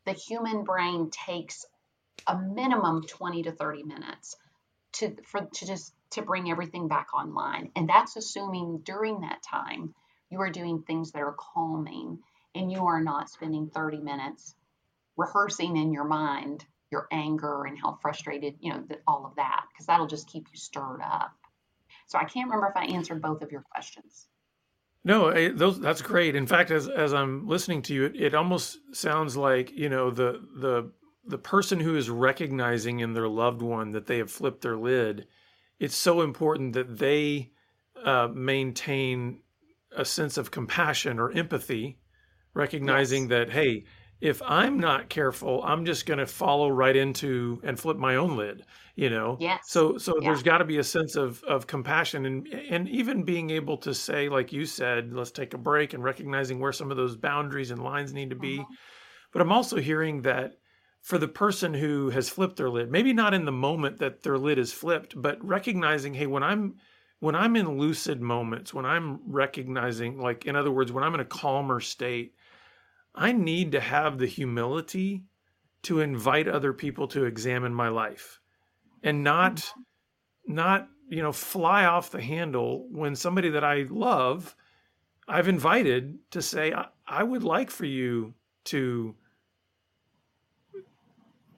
the 0.06 0.14
human 0.14 0.64
brain 0.64 1.10
takes 1.12 1.66
a 2.26 2.38
minimum 2.38 3.04
20 3.04 3.44
to 3.44 3.52
30 3.52 3.84
minutes 3.84 4.38
to 4.94 5.16
for 5.24 5.42
to 5.42 5.66
just 5.66 5.94
to 6.12 6.22
bring 6.22 6.50
everything 6.50 6.88
back 6.88 7.14
online. 7.14 7.72
And 7.76 7.90
that's 7.90 8.16
assuming 8.16 8.80
during 8.80 9.22
that 9.22 9.44
time 9.44 9.94
you 10.30 10.42
are 10.42 10.50
doing 10.50 10.82
things 10.82 11.12
that 11.12 11.22
are 11.22 11.36
calming 11.38 12.20
and 12.58 12.72
you 12.72 12.86
are 12.86 13.02
not 13.02 13.30
spending 13.30 13.70
30 13.70 14.00
minutes 14.00 14.56
rehearsing 15.16 15.78
in 15.78 15.92
your 15.92 16.06
mind 16.06 16.66
your 16.92 17.08
anger 17.12 17.66
and 17.66 17.78
how 17.78 17.98
frustrated, 18.02 18.56
you 18.60 18.72
know, 18.72 18.84
that 18.88 19.02
all 19.08 19.26
of 19.26 19.36
that, 19.36 19.66
because 19.72 19.86
that'll 19.86 20.08
just 20.08 20.30
keep 20.30 20.48
you 20.52 20.58
stirred 20.58 21.02
up. 21.04 21.34
So 22.08 22.18
I 22.18 22.24
can't 22.24 22.50
remember 22.50 22.68
if 22.68 22.78
I 22.78 22.86
answered 22.86 23.22
both 23.22 23.42
of 23.42 23.52
your 23.52 23.64
questions. 23.70 24.28
No, 25.04 25.52
those 25.52 25.80
that's 25.80 26.02
great. 26.02 26.36
In 26.36 26.48
fact, 26.48 26.72
as 26.72 26.88
as 26.88 27.14
I'm 27.14 27.48
listening 27.48 27.82
to 27.84 27.94
you, 27.94 28.06
it, 28.06 28.16
it 28.16 28.36
almost 28.36 28.80
sounds 28.94 29.38
like 29.38 29.72
you 29.72 29.90
know 29.90 30.12
the 30.12 30.42
the 30.60 30.92
the 31.26 31.38
person 31.38 31.80
who 31.80 31.96
is 31.96 32.10
recognizing 32.10 33.00
in 33.00 33.14
their 33.14 33.28
loved 33.28 33.62
one 33.62 33.92
that 33.92 34.06
they 34.06 34.18
have 34.18 34.32
flipped 34.32 34.62
their 34.62 34.78
lid. 34.78 35.28
It's 35.80 35.96
so 35.96 36.22
important 36.22 36.74
that 36.74 36.98
they 36.98 37.52
uh, 38.04 38.30
maintain 38.34 39.40
a 39.96 40.04
sense 40.04 40.38
of 40.38 40.52
compassion 40.52 41.20
or 41.20 41.32
empathy, 41.32 42.00
recognizing 42.58 43.28
that 43.30 43.52
hey, 43.52 43.86
if 44.20 44.42
I'm 44.42 44.80
not 44.80 45.10
careful, 45.10 45.64
I'm 45.64 45.86
just 45.86 46.08
going 46.08 46.18
to 46.20 46.26
follow 46.26 46.70
right 46.70 46.96
into 46.96 47.62
and 47.64 47.80
flip 47.80 47.98
my 47.98 48.16
own 48.16 48.36
lid. 48.36 48.66
You 48.96 49.10
know, 49.12 49.40
Yes. 49.40 49.62
so 49.62 49.98
so 50.00 50.14
Yeah. 50.20 50.26
there's 50.26 50.44
got 50.44 50.58
to 50.60 50.66
be 50.66 50.78
a 50.80 50.84
sense 50.84 51.16
of 51.16 51.44
of 51.44 51.68
compassion 51.68 52.26
and 52.26 52.48
and 52.48 52.90
even 52.90 53.24
being 53.24 53.52
able 53.52 53.78
to 53.78 53.94
say 53.94 54.30
like 54.30 54.52
you 54.52 54.66
said, 54.66 55.14
let's 55.14 55.32
take 55.32 55.54
a 55.54 55.58
break 55.60 55.94
and 55.94 56.04
recognizing 56.04 56.60
where 56.60 56.74
some 56.74 56.92
of 56.92 56.98
those 56.98 57.16
boundaries 57.16 57.72
and 57.72 57.84
lines 57.84 58.14
need 58.14 58.32
to 58.32 58.36
be. 58.36 58.68
Mhm. 58.68 58.78
But 59.32 59.42
I'm 59.42 59.52
also 59.52 59.78
hearing 59.78 60.22
that 60.24 60.58
for 61.02 61.18
the 61.18 61.28
person 61.28 61.74
who 61.74 62.10
has 62.10 62.30
flipped 62.30 62.58
their 62.58 62.70
lid, 62.70 62.92
maybe 62.92 63.14
not 63.14 63.34
in 63.34 63.46
the 63.46 63.52
moment 63.52 63.98
that 64.00 64.24
their 64.24 64.38
lid 64.38 64.58
is 64.58 64.74
flipped, 64.74 65.20
but 65.22 65.44
recognizing, 65.46 66.14
hey, 66.14 66.28
when 66.28 66.44
I'm 66.44 66.76
when 67.20 67.36
I'm 67.36 67.56
in 67.56 67.78
lucid 67.78 68.22
moments, 68.22 68.74
when 68.74 68.86
I'm 68.86 69.20
recognizing 69.32 70.20
like 70.20 70.46
in 70.46 70.56
other 70.56 70.72
words, 70.72 70.92
when 70.92 71.04
I'm 71.04 71.14
in 71.14 71.20
a 71.20 71.26
calmer 71.26 71.80
state, 71.80 72.36
I 73.18 73.32
need 73.32 73.72
to 73.72 73.80
have 73.80 74.20
the 74.20 74.28
humility 74.28 75.24
to 75.84 76.02
invite 76.02 76.48
other 76.48 76.72
people 76.72 77.08
to 77.10 77.26
examine 77.26 77.74
my 77.74 77.90
life 77.90 78.40
and 79.04 79.24
not 79.24 79.74
not 80.46 80.88
you 81.10 81.22
know 81.22 81.32
fly 81.32 81.86
off 81.86 82.12
the 82.12 82.22
handle 82.22 82.88
when 82.92 83.16
somebody 83.16 83.50
that 83.50 83.64
I 83.64 83.86
love 83.90 84.56
I've 85.28 85.48
invited 85.48 86.20
to 86.32 86.42
say 86.42 86.74
I, 86.74 86.88
I 87.08 87.24
would 87.24 87.44
like 87.44 87.72
for 87.72 87.86
you 87.86 88.36
to 88.66 89.16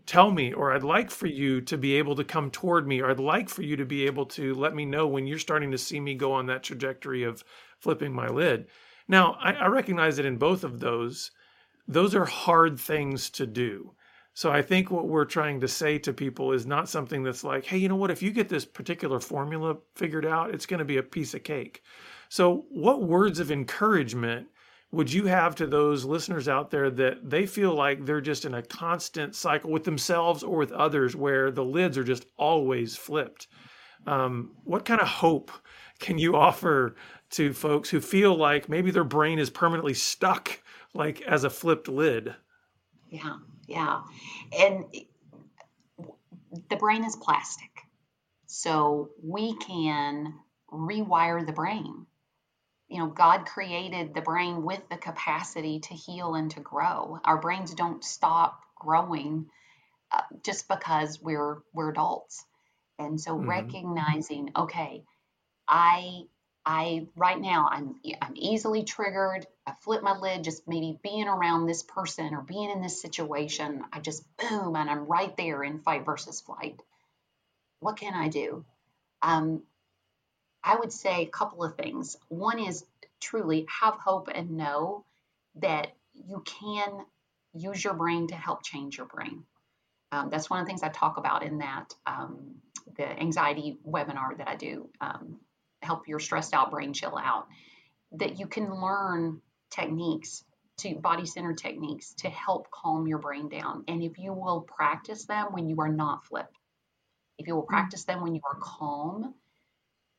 tell 0.05 0.31
me 0.31 0.53
or 0.53 0.71
I'd 0.71 0.83
like 0.83 1.11
for 1.11 1.27
you 1.27 1.61
to 1.61 1.77
be 1.77 1.95
able 1.95 2.15
to 2.15 2.23
come 2.23 2.49
toward 2.49 2.87
me 2.87 3.01
or 3.01 3.11
I'd 3.11 3.19
like 3.19 3.49
for 3.49 3.63
you 3.63 3.75
to 3.75 3.85
be 3.85 4.05
able 4.05 4.25
to 4.27 4.55
let 4.55 4.73
me 4.73 4.85
know 4.85 5.07
when 5.07 5.27
you're 5.27 5.37
starting 5.37 5.71
to 5.71 5.77
see 5.77 5.99
me 5.99 6.15
go 6.15 6.31
on 6.31 6.47
that 6.47 6.63
trajectory 6.63 7.23
of 7.23 7.43
flipping 7.79 8.13
my 8.13 8.27
lid. 8.27 8.67
Now, 9.07 9.37
I, 9.39 9.53
I 9.53 9.67
recognize 9.67 10.17
that 10.17 10.25
in 10.25 10.37
both 10.37 10.63
of 10.63 10.79
those, 10.79 11.29
those 11.89 12.15
are 12.15 12.25
hard 12.25 12.79
things 12.79 13.29
to 13.31 13.47
do. 13.47 13.91
So 14.33 14.51
I 14.51 14.61
think 14.61 14.89
what 14.89 15.07
we're 15.07 15.25
trying 15.25 15.59
to 15.59 15.67
say 15.67 15.97
to 15.97 16.13
people 16.13 16.53
is 16.53 16.65
not 16.65 16.87
something 16.87 17.23
that's 17.23 17.43
like, 17.43 17.65
hey, 17.65 17.77
you 17.77 17.89
know 17.89 17.95
what? 17.95 18.11
If 18.11 18.21
you 18.21 18.31
get 18.31 18.47
this 18.47 18.63
particular 18.63 19.19
formula 19.19 19.75
figured 19.95 20.25
out, 20.25 20.53
it's 20.53 20.67
going 20.67 20.77
to 20.77 20.85
be 20.85 20.97
a 20.97 21.03
piece 21.03 21.33
of 21.33 21.43
cake. 21.43 21.83
So, 22.29 22.65
what 22.69 23.03
words 23.03 23.39
of 23.39 23.51
encouragement 23.51 24.47
would 24.91 25.11
you 25.11 25.25
have 25.25 25.55
to 25.55 25.67
those 25.67 26.05
listeners 26.05 26.47
out 26.47 26.71
there 26.71 26.89
that 26.91 27.29
they 27.29 27.45
feel 27.45 27.73
like 27.73 28.05
they're 28.05 28.21
just 28.21 28.45
in 28.45 28.53
a 28.53 28.61
constant 28.63 29.35
cycle 29.35 29.71
with 29.71 29.83
themselves 29.83 30.41
or 30.41 30.57
with 30.57 30.71
others 30.71 31.15
where 31.15 31.51
the 31.51 31.65
lids 31.65 31.97
are 31.97 32.03
just 32.03 32.25
always 32.37 32.95
flipped? 32.95 33.47
Um, 34.07 34.51
what 34.63 34.85
kind 34.85 35.01
of 35.01 35.07
hope 35.07 35.51
can 35.99 36.17
you 36.17 36.35
offer 36.35 36.95
to 37.31 37.51
folks 37.51 37.89
who 37.89 37.99
feel 37.99 38.35
like 38.35 38.69
maybe 38.69 38.89
their 38.91 39.03
brain 39.03 39.37
is 39.37 39.49
permanently 39.49 39.93
stuck, 39.93 40.59
like 40.93 41.21
as 41.21 41.43
a 41.43 41.49
flipped 41.49 41.87
lid? 41.87 42.33
Yeah, 43.09 43.37
yeah. 43.67 44.01
And 44.57 44.85
the 46.69 46.75
brain 46.75 47.03
is 47.03 47.15
plastic. 47.15 47.69
So 48.47 49.09
we 49.23 49.55
can 49.57 50.33
rewire 50.71 51.45
the 51.45 51.53
brain 51.53 52.05
you 52.89 52.97
know, 52.97 53.07
God 53.07 53.45
created 53.45 54.13
the 54.13 54.21
brain 54.21 54.63
with 54.63 54.81
the 54.89 54.97
capacity 54.97 55.79
to 55.81 55.93
heal 55.93 56.33
and 56.33 56.49
to 56.51 56.59
grow. 56.59 57.19
Our 57.23 57.39
brains 57.39 57.73
don't 57.75 58.03
stop 58.03 58.61
growing 58.75 59.45
uh, 60.11 60.21
just 60.43 60.67
because 60.67 61.21
we're 61.21 61.59
we're 61.71 61.91
adults. 61.91 62.43
And 62.97 63.21
so 63.21 63.37
mm-hmm. 63.37 63.49
recognizing, 63.49 64.49
okay, 64.55 65.03
I 65.67 66.23
I 66.65 67.07
right 67.15 67.39
now 67.39 67.67
I'm 67.71 67.95
I'm 68.21 68.33
easily 68.35 68.83
triggered. 68.83 69.47
I 69.65 69.73
flip 69.81 70.03
my 70.03 70.17
lid 70.17 70.43
just 70.43 70.67
maybe 70.67 70.99
being 71.01 71.27
around 71.27 71.65
this 71.65 71.83
person 71.83 72.33
or 72.33 72.41
being 72.41 72.69
in 72.69 72.81
this 72.81 73.01
situation. 73.01 73.83
I 73.91 73.99
just 73.99 74.23
boom 74.37 74.75
and 74.75 74.89
I'm 74.89 75.05
right 75.05 75.35
there 75.37 75.63
in 75.63 75.79
fight 75.79 76.05
versus 76.05 76.41
flight. 76.41 76.81
What 77.79 77.97
can 77.97 78.13
I 78.13 78.27
do? 78.27 78.65
Um, 79.21 79.63
I 80.63 80.75
would 80.75 80.91
say 80.91 81.21
a 81.21 81.27
couple 81.27 81.63
of 81.63 81.75
things. 81.75 82.17
One 82.27 82.59
is 82.59 82.85
truly 83.21 83.65
have 83.81 83.95
hope 83.95 84.29
and 84.33 84.51
know 84.51 85.05
that 85.55 85.93
you 86.13 86.43
can 86.45 87.05
use 87.53 87.83
your 87.83 87.93
brain 87.93 88.27
to 88.27 88.35
help 88.35 88.63
change 88.63 88.97
your 88.97 89.07
brain. 89.07 89.43
Um, 90.11 90.29
that's 90.29 90.49
one 90.49 90.59
of 90.59 90.65
the 90.65 90.69
things 90.69 90.83
I 90.83 90.89
talk 90.89 91.17
about 91.17 91.43
in 91.43 91.59
that 91.59 91.93
um, 92.05 92.55
the 92.97 93.07
anxiety 93.07 93.77
webinar 93.87 94.37
that 94.37 94.47
I 94.47 94.55
do. 94.55 94.89
Um, 94.99 95.39
help 95.81 96.07
your 96.07 96.19
stressed 96.19 96.53
out 96.53 96.71
brain 96.71 96.93
chill 96.93 97.17
out. 97.17 97.47
That 98.13 98.39
you 98.39 98.47
can 98.47 98.81
learn 98.81 99.41
techniques 99.69 100.43
to 100.79 100.95
body 100.95 101.25
center 101.25 101.53
techniques 101.53 102.13
to 102.19 102.29
help 102.29 102.71
calm 102.71 103.05
your 103.07 103.19
brain 103.19 103.49
down. 103.49 103.83
And 103.87 104.01
if 104.01 104.17
you 104.17 104.33
will 104.33 104.61
practice 104.61 105.25
them 105.25 105.47
when 105.51 105.67
you 105.67 105.81
are 105.81 105.91
not 105.91 106.25
flipped, 106.25 106.55
if 107.37 107.47
you 107.47 107.55
will 107.55 107.63
mm. 107.63 107.67
practice 107.67 108.05
them 108.05 108.21
when 108.21 108.33
you 108.33 108.41
are 108.49 108.59
calm, 108.61 109.33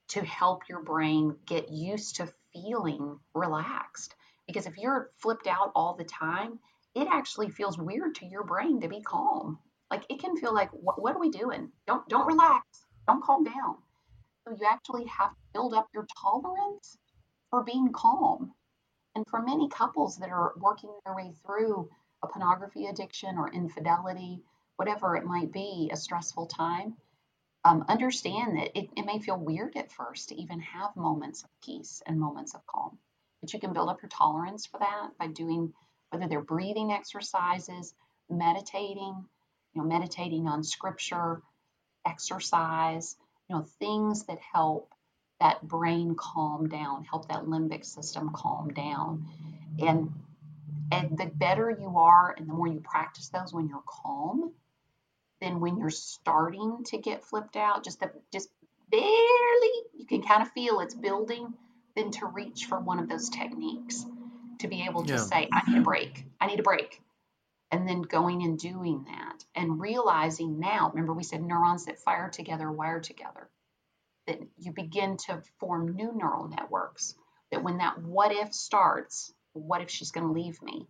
to 0.08 0.24
help 0.24 0.68
your 0.68 0.82
brain 0.82 1.36
get 1.46 1.70
used 1.70 2.16
to 2.16 2.32
feeling 2.52 3.18
relaxed. 3.34 4.14
Because 4.46 4.66
if 4.66 4.76
you're 4.76 5.10
flipped 5.18 5.46
out 5.46 5.70
all 5.74 5.94
the 5.94 6.04
time, 6.04 6.58
it 6.94 7.06
actually 7.10 7.48
feels 7.50 7.78
weird 7.78 8.16
to 8.16 8.26
your 8.26 8.42
brain 8.42 8.80
to 8.80 8.88
be 8.88 9.00
calm. 9.00 9.58
Like 9.90 10.04
it 10.08 10.20
can 10.20 10.36
feel 10.36 10.52
like, 10.52 10.70
what, 10.72 11.00
what 11.00 11.14
are 11.14 11.20
we 11.20 11.30
doing? 11.30 11.70
Don't 11.86 12.08
don't 12.08 12.26
relax. 12.26 12.66
Don't 13.06 13.22
calm 13.22 13.44
down. 13.44 13.76
So 14.46 14.54
you 14.54 14.66
actually 14.66 15.04
have 15.06 15.30
to 15.30 15.42
build 15.52 15.74
up 15.74 15.88
your 15.92 16.06
tolerance 16.22 16.98
for 17.50 17.62
being 17.62 17.92
calm. 17.92 18.54
And 19.14 19.26
for 19.26 19.42
many 19.42 19.68
couples 19.68 20.18
that 20.18 20.30
are 20.30 20.54
working 20.56 20.90
their 21.04 21.14
way 21.14 21.32
through 21.44 21.90
a 22.22 22.28
pornography 22.28 22.86
addiction 22.86 23.36
or 23.36 23.52
infidelity, 23.52 24.42
whatever 24.76 25.16
it 25.16 25.24
might 25.24 25.52
be, 25.52 25.90
a 25.92 25.96
stressful 25.96 26.46
time, 26.46 26.96
um, 27.64 27.84
understand 27.88 28.56
that 28.56 28.78
it, 28.78 28.90
it 28.96 29.04
may 29.04 29.18
feel 29.18 29.36
weird 29.36 29.76
at 29.76 29.92
first 29.92 30.30
to 30.30 30.34
even 30.34 30.60
have 30.60 30.96
moments 30.96 31.42
of 31.42 31.50
peace 31.62 32.02
and 32.06 32.18
moments 32.18 32.54
of 32.54 32.66
calm. 32.66 32.98
But 33.40 33.52
you 33.52 33.60
can 33.60 33.72
build 33.72 33.88
up 33.88 34.00
your 34.02 34.08
tolerance 34.08 34.66
for 34.66 34.78
that 34.78 35.10
by 35.18 35.26
doing 35.26 35.74
whether 36.10 36.28
they're 36.28 36.40
breathing 36.40 36.92
exercises, 36.92 37.94
meditating, 38.28 39.26
you 39.74 39.82
know, 39.82 39.86
meditating 39.86 40.46
on 40.46 40.62
scripture, 40.62 41.42
exercise, 42.06 43.16
you 43.50 43.56
know, 43.56 43.62
things 43.80 44.24
that 44.26 44.38
help 44.38 44.94
that 45.40 45.66
brain 45.66 46.14
calm 46.14 46.68
down, 46.68 47.02
help 47.02 47.26
that 47.28 47.46
limbic 47.46 47.84
system 47.84 48.30
calm 48.32 48.68
down. 48.68 49.26
And 49.80 50.12
and 50.92 51.18
the 51.18 51.26
better 51.26 51.68
you 51.70 51.98
are 51.98 52.34
and 52.36 52.48
the 52.48 52.52
more 52.52 52.68
you 52.68 52.80
practice 52.80 53.28
those 53.28 53.52
when 53.52 53.68
you're 53.68 53.82
calm, 53.86 54.52
then 55.40 55.58
when 55.58 55.78
you're 55.78 55.90
starting 55.90 56.84
to 56.86 56.98
get 56.98 57.24
flipped 57.24 57.56
out, 57.56 57.84
just 57.84 57.98
the, 58.00 58.12
just 58.32 58.50
barely, 58.90 59.72
you 59.96 60.06
can 60.06 60.22
kind 60.22 60.42
of 60.42 60.52
feel 60.52 60.80
it's 60.80 60.94
building, 60.94 61.52
then 61.96 62.10
to 62.12 62.26
reach 62.26 62.66
for 62.66 62.78
one 62.78 62.98
of 62.98 63.08
those 63.08 63.30
techniques 63.30 64.04
to 64.58 64.68
be 64.68 64.82
able 64.82 65.04
to 65.04 65.14
yeah. 65.14 65.18
say, 65.18 65.48
I 65.52 65.70
need 65.70 65.78
a 65.78 65.82
break. 65.82 66.24
I 66.40 66.46
need 66.46 66.60
a 66.60 66.64
break. 66.64 67.00
And 67.72 67.88
then 67.88 68.02
going 68.02 68.42
and 68.42 68.58
doing 68.58 69.04
that 69.04 69.44
and 69.54 69.80
realizing 69.80 70.58
now, 70.58 70.90
remember 70.90 71.12
we 71.12 71.22
said 71.22 71.42
neurons 71.42 71.84
that 71.84 72.00
fire 72.00 72.28
together 72.28 72.70
wire 72.70 73.00
together, 73.00 73.48
that 74.26 74.40
you 74.58 74.72
begin 74.72 75.16
to 75.28 75.42
form 75.58 75.94
new 75.94 76.12
neural 76.12 76.48
networks. 76.48 77.14
That 77.52 77.62
when 77.62 77.78
that 77.78 78.02
what 78.02 78.32
if 78.32 78.52
starts, 78.52 79.32
what 79.52 79.82
if 79.82 79.90
she's 79.90 80.10
going 80.10 80.26
to 80.26 80.32
leave 80.32 80.60
me? 80.62 80.88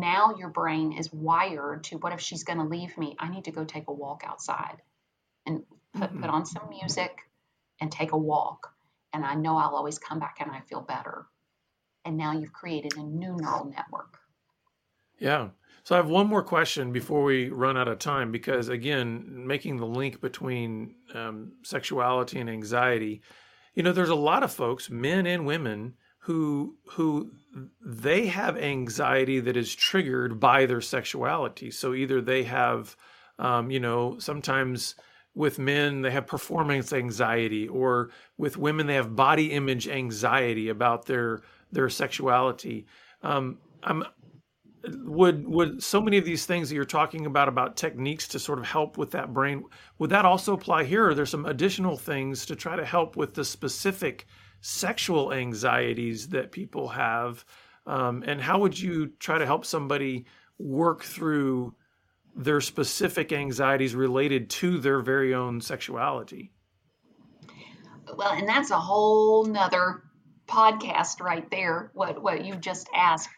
now 0.00 0.34
your 0.36 0.48
brain 0.48 0.92
is 0.92 1.12
wired 1.12 1.84
to 1.84 1.98
what 1.98 2.12
if 2.12 2.20
she's 2.20 2.44
going 2.44 2.58
to 2.58 2.64
leave 2.64 2.96
me? 2.98 3.16
I 3.18 3.28
need 3.28 3.44
to 3.44 3.52
go 3.52 3.64
take 3.64 3.88
a 3.88 3.92
walk 3.92 4.22
outside 4.26 4.82
and 5.46 5.62
put, 5.94 6.10
mm-hmm. 6.10 6.20
put 6.20 6.30
on 6.30 6.46
some 6.46 6.68
music 6.68 7.18
and 7.80 7.90
take 7.90 8.12
a 8.12 8.18
walk. 8.18 8.72
And 9.12 9.24
I 9.24 9.34
know 9.34 9.56
I'll 9.56 9.76
always 9.76 9.98
come 9.98 10.18
back 10.18 10.38
and 10.40 10.50
I 10.50 10.60
feel 10.60 10.80
better. 10.80 11.26
And 12.04 12.16
now 12.16 12.32
you've 12.32 12.52
created 12.52 12.96
a 12.96 13.02
new 13.02 13.36
neural 13.36 13.64
network. 13.64 14.18
Yeah. 15.18 15.48
So 15.86 15.94
I 15.94 15.98
have 15.98 16.08
one 16.08 16.26
more 16.26 16.42
question 16.42 16.90
before 16.90 17.22
we 17.22 17.48
run 17.48 17.76
out 17.76 17.86
of 17.86 18.00
time, 18.00 18.32
because 18.32 18.68
again, 18.68 19.44
making 19.46 19.76
the 19.76 19.86
link 19.86 20.20
between 20.20 20.96
um, 21.14 21.52
sexuality 21.62 22.40
and 22.40 22.50
anxiety, 22.50 23.22
you 23.76 23.84
know, 23.84 23.92
there's 23.92 24.08
a 24.08 24.16
lot 24.16 24.42
of 24.42 24.50
folks, 24.50 24.90
men 24.90 25.28
and 25.28 25.46
women, 25.46 25.94
who 26.22 26.74
who 26.88 27.30
they 27.80 28.26
have 28.26 28.58
anxiety 28.58 29.38
that 29.38 29.56
is 29.56 29.72
triggered 29.72 30.40
by 30.40 30.66
their 30.66 30.80
sexuality. 30.80 31.70
So 31.70 31.94
either 31.94 32.20
they 32.20 32.42
have, 32.42 32.96
um, 33.38 33.70
you 33.70 33.78
know, 33.78 34.18
sometimes 34.18 34.96
with 35.36 35.60
men 35.60 36.02
they 36.02 36.10
have 36.10 36.26
performance 36.26 36.92
anxiety, 36.92 37.68
or 37.68 38.10
with 38.36 38.56
women 38.56 38.88
they 38.88 38.94
have 38.94 39.14
body 39.14 39.52
image 39.52 39.86
anxiety 39.86 40.68
about 40.68 41.06
their 41.06 41.42
their 41.70 41.88
sexuality. 41.88 42.88
Um, 43.22 43.58
I'm 43.84 44.02
would 44.88 45.46
would 45.46 45.82
so 45.82 46.00
many 46.00 46.18
of 46.18 46.24
these 46.24 46.46
things 46.46 46.68
that 46.68 46.74
you're 46.74 46.84
talking 46.84 47.26
about 47.26 47.48
about 47.48 47.76
techniques 47.76 48.28
to 48.28 48.38
sort 48.38 48.58
of 48.58 48.64
help 48.64 48.98
with 48.98 49.10
that 49.12 49.32
brain 49.32 49.64
would 49.98 50.10
that 50.10 50.24
also 50.24 50.52
apply 50.54 50.84
here? 50.84 51.04
Or 51.04 51.10
are 51.10 51.14
there 51.14 51.26
some 51.26 51.46
additional 51.46 51.96
things 51.96 52.46
to 52.46 52.56
try 52.56 52.76
to 52.76 52.84
help 52.84 53.16
with 53.16 53.34
the 53.34 53.44
specific 53.44 54.26
sexual 54.60 55.32
anxieties 55.32 56.28
that 56.28 56.52
people 56.52 56.88
have? 56.88 57.44
Um, 57.86 58.24
and 58.26 58.40
how 58.40 58.58
would 58.58 58.78
you 58.78 59.08
try 59.18 59.38
to 59.38 59.46
help 59.46 59.64
somebody 59.64 60.26
work 60.58 61.04
through 61.04 61.74
their 62.34 62.60
specific 62.60 63.32
anxieties 63.32 63.94
related 63.94 64.50
to 64.50 64.78
their 64.78 65.00
very 65.00 65.34
own 65.34 65.60
sexuality? 65.60 66.52
Well, 68.14 68.32
and 68.32 68.48
that's 68.48 68.70
a 68.70 68.78
whole 68.78 69.44
nother 69.46 70.02
podcast 70.46 71.20
right 71.20 71.48
there, 71.50 71.90
what, 71.94 72.22
what 72.22 72.44
you 72.44 72.56
just 72.56 72.88
asked. 72.94 73.30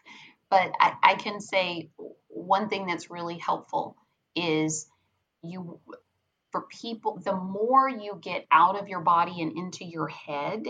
But 0.49 0.73
I, 0.79 0.93
I 1.03 1.15
can 1.15 1.39
say 1.39 1.89
one 2.27 2.69
thing 2.69 2.87
that's 2.87 3.09
really 3.11 3.37
helpful 3.37 3.95
is 4.35 4.87
you 5.43 5.79
for 6.51 6.61
people 6.61 7.19
the 7.23 7.35
more 7.35 7.87
you 7.87 8.17
get 8.21 8.45
out 8.51 8.79
of 8.79 8.87
your 8.87 9.01
body 9.01 9.41
and 9.41 9.55
into 9.57 9.85
your 9.85 10.07
head 10.07 10.65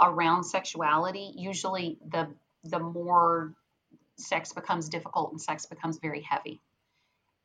around 0.00 0.44
sexuality, 0.44 1.32
usually 1.36 1.98
the 2.08 2.28
the 2.64 2.78
more 2.78 3.54
sex 4.16 4.52
becomes 4.52 4.88
difficult 4.88 5.32
and 5.32 5.40
sex 5.40 5.66
becomes 5.66 5.98
very 5.98 6.20
heavy. 6.20 6.60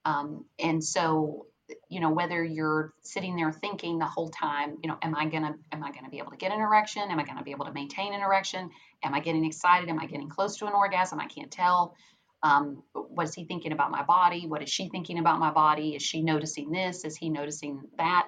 Um, 0.04 0.46
and 0.60 0.84
so, 0.84 1.48
you 1.90 2.00
know, 2.00 2.12
whether 2.12 2.44
you're 2.44 2.94
sitting 3.02 3.36
there 3.36 3.52
thinking 3.52 3.98
the 3.98 4.06
whole 4.06 4.30
time, 4.30 4.78
you 4.84 4.90
know, 4.90 4.98
am 5.02 5.16
I 5.16 5.26
gonna 5.26 5.56
am 5.72 5.84
I 5.84 5.92
gonna 5.92 6.10
be 6.10 6.20
able 6.20 6.32
to 6.32 6.38
get 6.38 6.52
an 6.52 6.60
erection? 6.60 7.04
Am 7.10 7.20
I 7.20 7.24
gonna 7.24 7.44
be 7.44 7.52
able 7.52 7.66
to 7.66 7.74
maintain 7.74 8.14
an 8.14 8.22
erection? 8.22 8.70
Am 9.04 9.14
I 9.14 9.20
getting 9.20 9.46
excited? 9.46 9.90
Am 9.90 10.00
I 10.00 10.06
getting 10.06 10.30
close 10.30 10.58
to 10.58 10.68
an 10.68 10.74
orgasm? 10.74 11.20
I 11.20 11.26
can't 11.28 11.52
tell. 11.52 11.96
Um, 12.44 12.84
what 12.94 13.24
is 13.24 13.34
he 13.34 13.46
thinking 13.46 13.72
about 13.72 13.90
my 13.90 14.04
body? 14.04 14.46
What 14.46 14.62
is 14.62 14.70
she 14.70 14.90
thinking 14.90 15.18
about 15.18 15.40
my 15.40 15.52
body? 15.52 15.96
Is 15.96 16.04
she 16.04 16.22
noticing 16.22 16.70
this? 16.70 17.04
Is 17.04 17.16
he 17.18 17.30
noticing 17.30 17.82
that? 17.98 18.28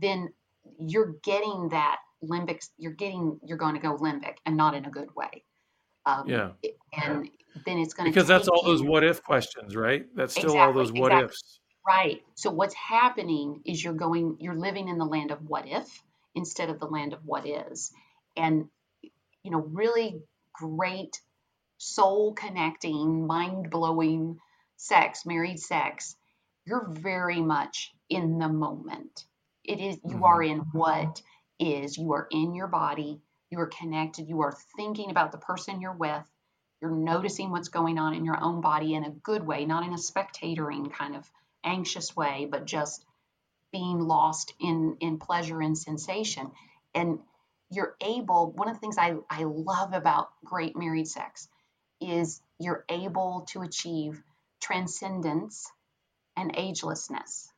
Then 0.00 0.32
you're 0.78 1.16
getting 1.22 1.68
that 1.68 1.98
limbic, 2.24 2.66
you're 2.78 2.92
getting, 2.92 3.38
you're 3.44 3.58
going 3.58 3.74
to 3.74 3.80
go 3.80 3.96
limbic 3.96 4.36
and 4.46 4.56
not 4.56 4.74
in 4.74 4.86
a 4.86 4.90
good 4.90 5.14
way. 5.14 5.44
Um, 6.06 6.26
yeah. 6.26 6.50
And 7.04 7.28
then 7.66 7.78
it's 7.78 7.94
going 7.94 8.06
to 8.06 8.10
because 8.10 8.28
that's 8.28 8.48
all 8.48 8.62
those 8.64 8.82
what 8.82 9.04
if 9.04 9.22
questions, 9.22 9.76
right? 9.76 10.06
That's 10.14 10.32
still 10.32 10.44
exactly, 10.44 10.60
all 10.60 10.72
those 10.72 10.92
what 10.92 11.12
exactly. 11.12 11.24
ifs. 11.26 11.60
Right. 11.86 12.22
So 12.34 12.50
what's 12.50 12.74
happening 12.74 13.60
is 13.64 13.82
you're 13.82 13.92
going, 13.92 14.38
you're 14.40 14.54
living 14.56 14.88
in 14.88 14.98
the 14.98 15.04
land 15.04 15.30
of 15.30 15.48
what 15.48 15.68
if 15.68 16.02
instead 16.34 16.70
of 16.70 16.80
the 16.80 16.86
land 16.86 17.12
of 17.12 17.24
what 17.24 17.46
is, 17.46 17.92
and 18.36 18.68
you 19.42 19.50
know, 19.50 19.58
really 19.58 20.22
great 20.54 21.20
soul 21.76 22.32
connecting, 22.32 23.26
mind 23.26 23.70
blowing 23.70 24.38
sex, 24.76 25.26
married 25.26 25.60
sex. 25.60 26.16
You're 26.66 26.88
very 26.88 27.42
much 27.42 27.92
in 28.08 28.38
the 28.38 28.48
moment. 28.48 29.24
It 29.62 29.80
is 29.80 29.96
you 30.04 30.16
mm-hmm. 30.16 30.24
are 30.24 30.42
in 30.42 30.58
what 30.72 31.22
is. 31.58 31.98
You 31.98 32.12
are 32.14 32.26
in 32.30 32.54
your 32.54 32.68
body. 32.68 33.20
You 33.50 33.60
are 33.60 33.66
connected. 33.66 34.28
You 34.28 34.40
are 34.40 34.56
thinking 34.76 35.10
about 35.10 35.32
the 35.32 35.38
person 35.38 35.80
you're 35.80 35.92
with. 35.92 36.24
You're 36.80 36.90
noticing 36.90 37.50
what's 37.50 37.68
going 37.68 37.98
on 37.98 38.14
in 38.14 38.24
your 38.24 38.42
own 38.42 38.60
body 38.60 38.94
in 38.94 39.04
a 39.04 39.10
good 39.10 39.46
way, 39.46 39.64
not 39.64 39.86
in 39.86 39.92
a 39.92 39.98
spectatoring 39.98 40.92
kind 40.92 41.16
of 41.16 41.30
anxious 41.64 42.14
way, 42.14 42.46
but 42.50 42.66
just 42.66 43.04
being 43.72 43.98
lost 43.98 44.54
in 44.60 44.96
in 45.00 45.18
pleasure 45.18 45.60
and 45.60 45.76
sensation. 45.76 46.50
And 46.94 47.18
you're 47.70 47.96
able, 48.00 48.52
one 48.52 48.68
of 48.68 48.74
the 48.74 48.80
things 48.80 48.98
I, 48.98 49.14
I 49.28 49.44
love 49.44 49.92
about 49.92 50.28
great 50.44 50.76
married 50.76 51.08
sex 51.08 51.48
is 52.00 52.40
you're 52.58 52.84
able 52.88 53.46
to 53.50 53.62
achieve 53.62 54.22
transcendence 54.60 55.70
and 56.36 56.54
agelessness. 56.54 57.48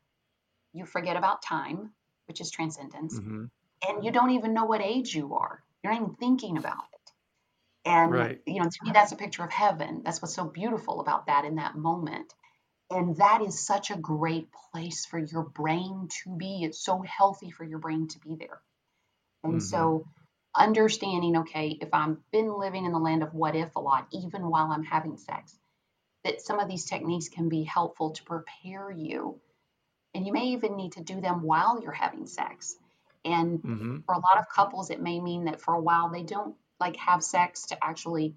You 0.73 0.87
forget 0.87 1.16
about 1.16 1.42
time, 1.42 1.90
which 2.27 2.40
is 2.40 2.51
transcendence, 2.51 3.19
mm-hmm. 3.19 3.45
and 3.88 4.05
you 4.05 4.11
don't 4.11 4.31
even 4.31 4.55
know 4.55 4.64
what 4.64 4.81
age 4.81 5.14
you 5.14 5.35
are. 5.35 5.62
You're 5.83 5.92
not 5.92 6.03
even 6.03 6.14
thinking 6.16 6.59
about 6.59 6.85
it. 6.92 7.12
And 7.88 8.12
right. 8.12 8.40
you 8.47 8.61
know, 8.61 8.69
to 8.69 8.85
me, 8.85 8.90
that's 8.92 9.12
a 9.12 9.16
picture 9.16 9.45
of 9.45 9.51
heaven. 9.51 10.03
That's 10.05 10.21
what's 10.21 10.35
so 10.35 10.45
beautiful 10.45 11.01
about 11.01 11.27
that 11.27 11.45
in 11.45 11.57
that 11.57 11.77
moment. 11.77 12.35
And 12.90 13.16
that 13.16 13.42
is 13.42 13.59
such 13.59 13.90
a 13.90 13.96
great 13.96 14.49
place 14.70 15.07
for 15.07 15.18
your 15.18 15.42
brain 15.42 16.09
to 16.22 16.37
be. 16.37 16.62
It's 16.62 16.79
so 16.79 17.03
healthy 17.03 17.51
for 17.51 17.64
your 17.64 17.79
brain 17.79 18.09
to 18.09 18.18
be 18.20 18.37
there. 18.37 18.61
And 19.42 19.55
mm-hmm. 19.55 19.61
so 19.61 20.07
understanding, 20.55 21.38
okay, 21.38 21.77
if 21.81 21.88
I've 21.92 22.16
been 22.31 22.57
living 22.59 22.85
in 22.85 22.92
the 22.92 22.99
land 22.99 23.22
of 23.22 23.35
what 23.35 23.57
if 23.57 23.75
a 23.75 23.81
lot, 23.81 24.07
even 24.12 24.49
while 24.49 24.70
I'm 24.70 24.85
having 24.85 25.16
sex, 25.16 25.57
that 26.25 26.40
some 26.40 26.61
of 26.61 26.68
these 26.68 26.85
techniques 26.85 27.29
can 27.29 27.49
be 27.49 27.64
helpful 27.64 28.11
to 28.11 28.22
prepare 28.25 28.90
you. 28.90 29.40
And 30.14 30.27
you 30.27 30.33
may 30.33 30.46
even 30.49 30.77
need 30.77 30.92
to 30.92 31.03
do 31.03 31.20
them 31.20 31.42
while 31.42 31.81
you're 31.83 31.92
having 31.92 32.27
sex. 32.27 32.77
And 33.25 33.59
mm-hmm. 33.61 33.99
for 34.07 34.14
a 34.14 34.18
lot 34.18 34.38
of 34.38 34.49
couples, 34.49 34.90
it 34.90 35.03
may 35.03 35.20
mean 35.20 35.44
that 35.46 35.61
for 35.61 35.75
a 35.75 35.81
while 35.81 36.11
they 36.11 36.22
don't 36.22 36.55
like 36.79 36.96
have 36.96 37.22
sex 37.22 37.66
to 37.66 37.85
actually 37.85 38.35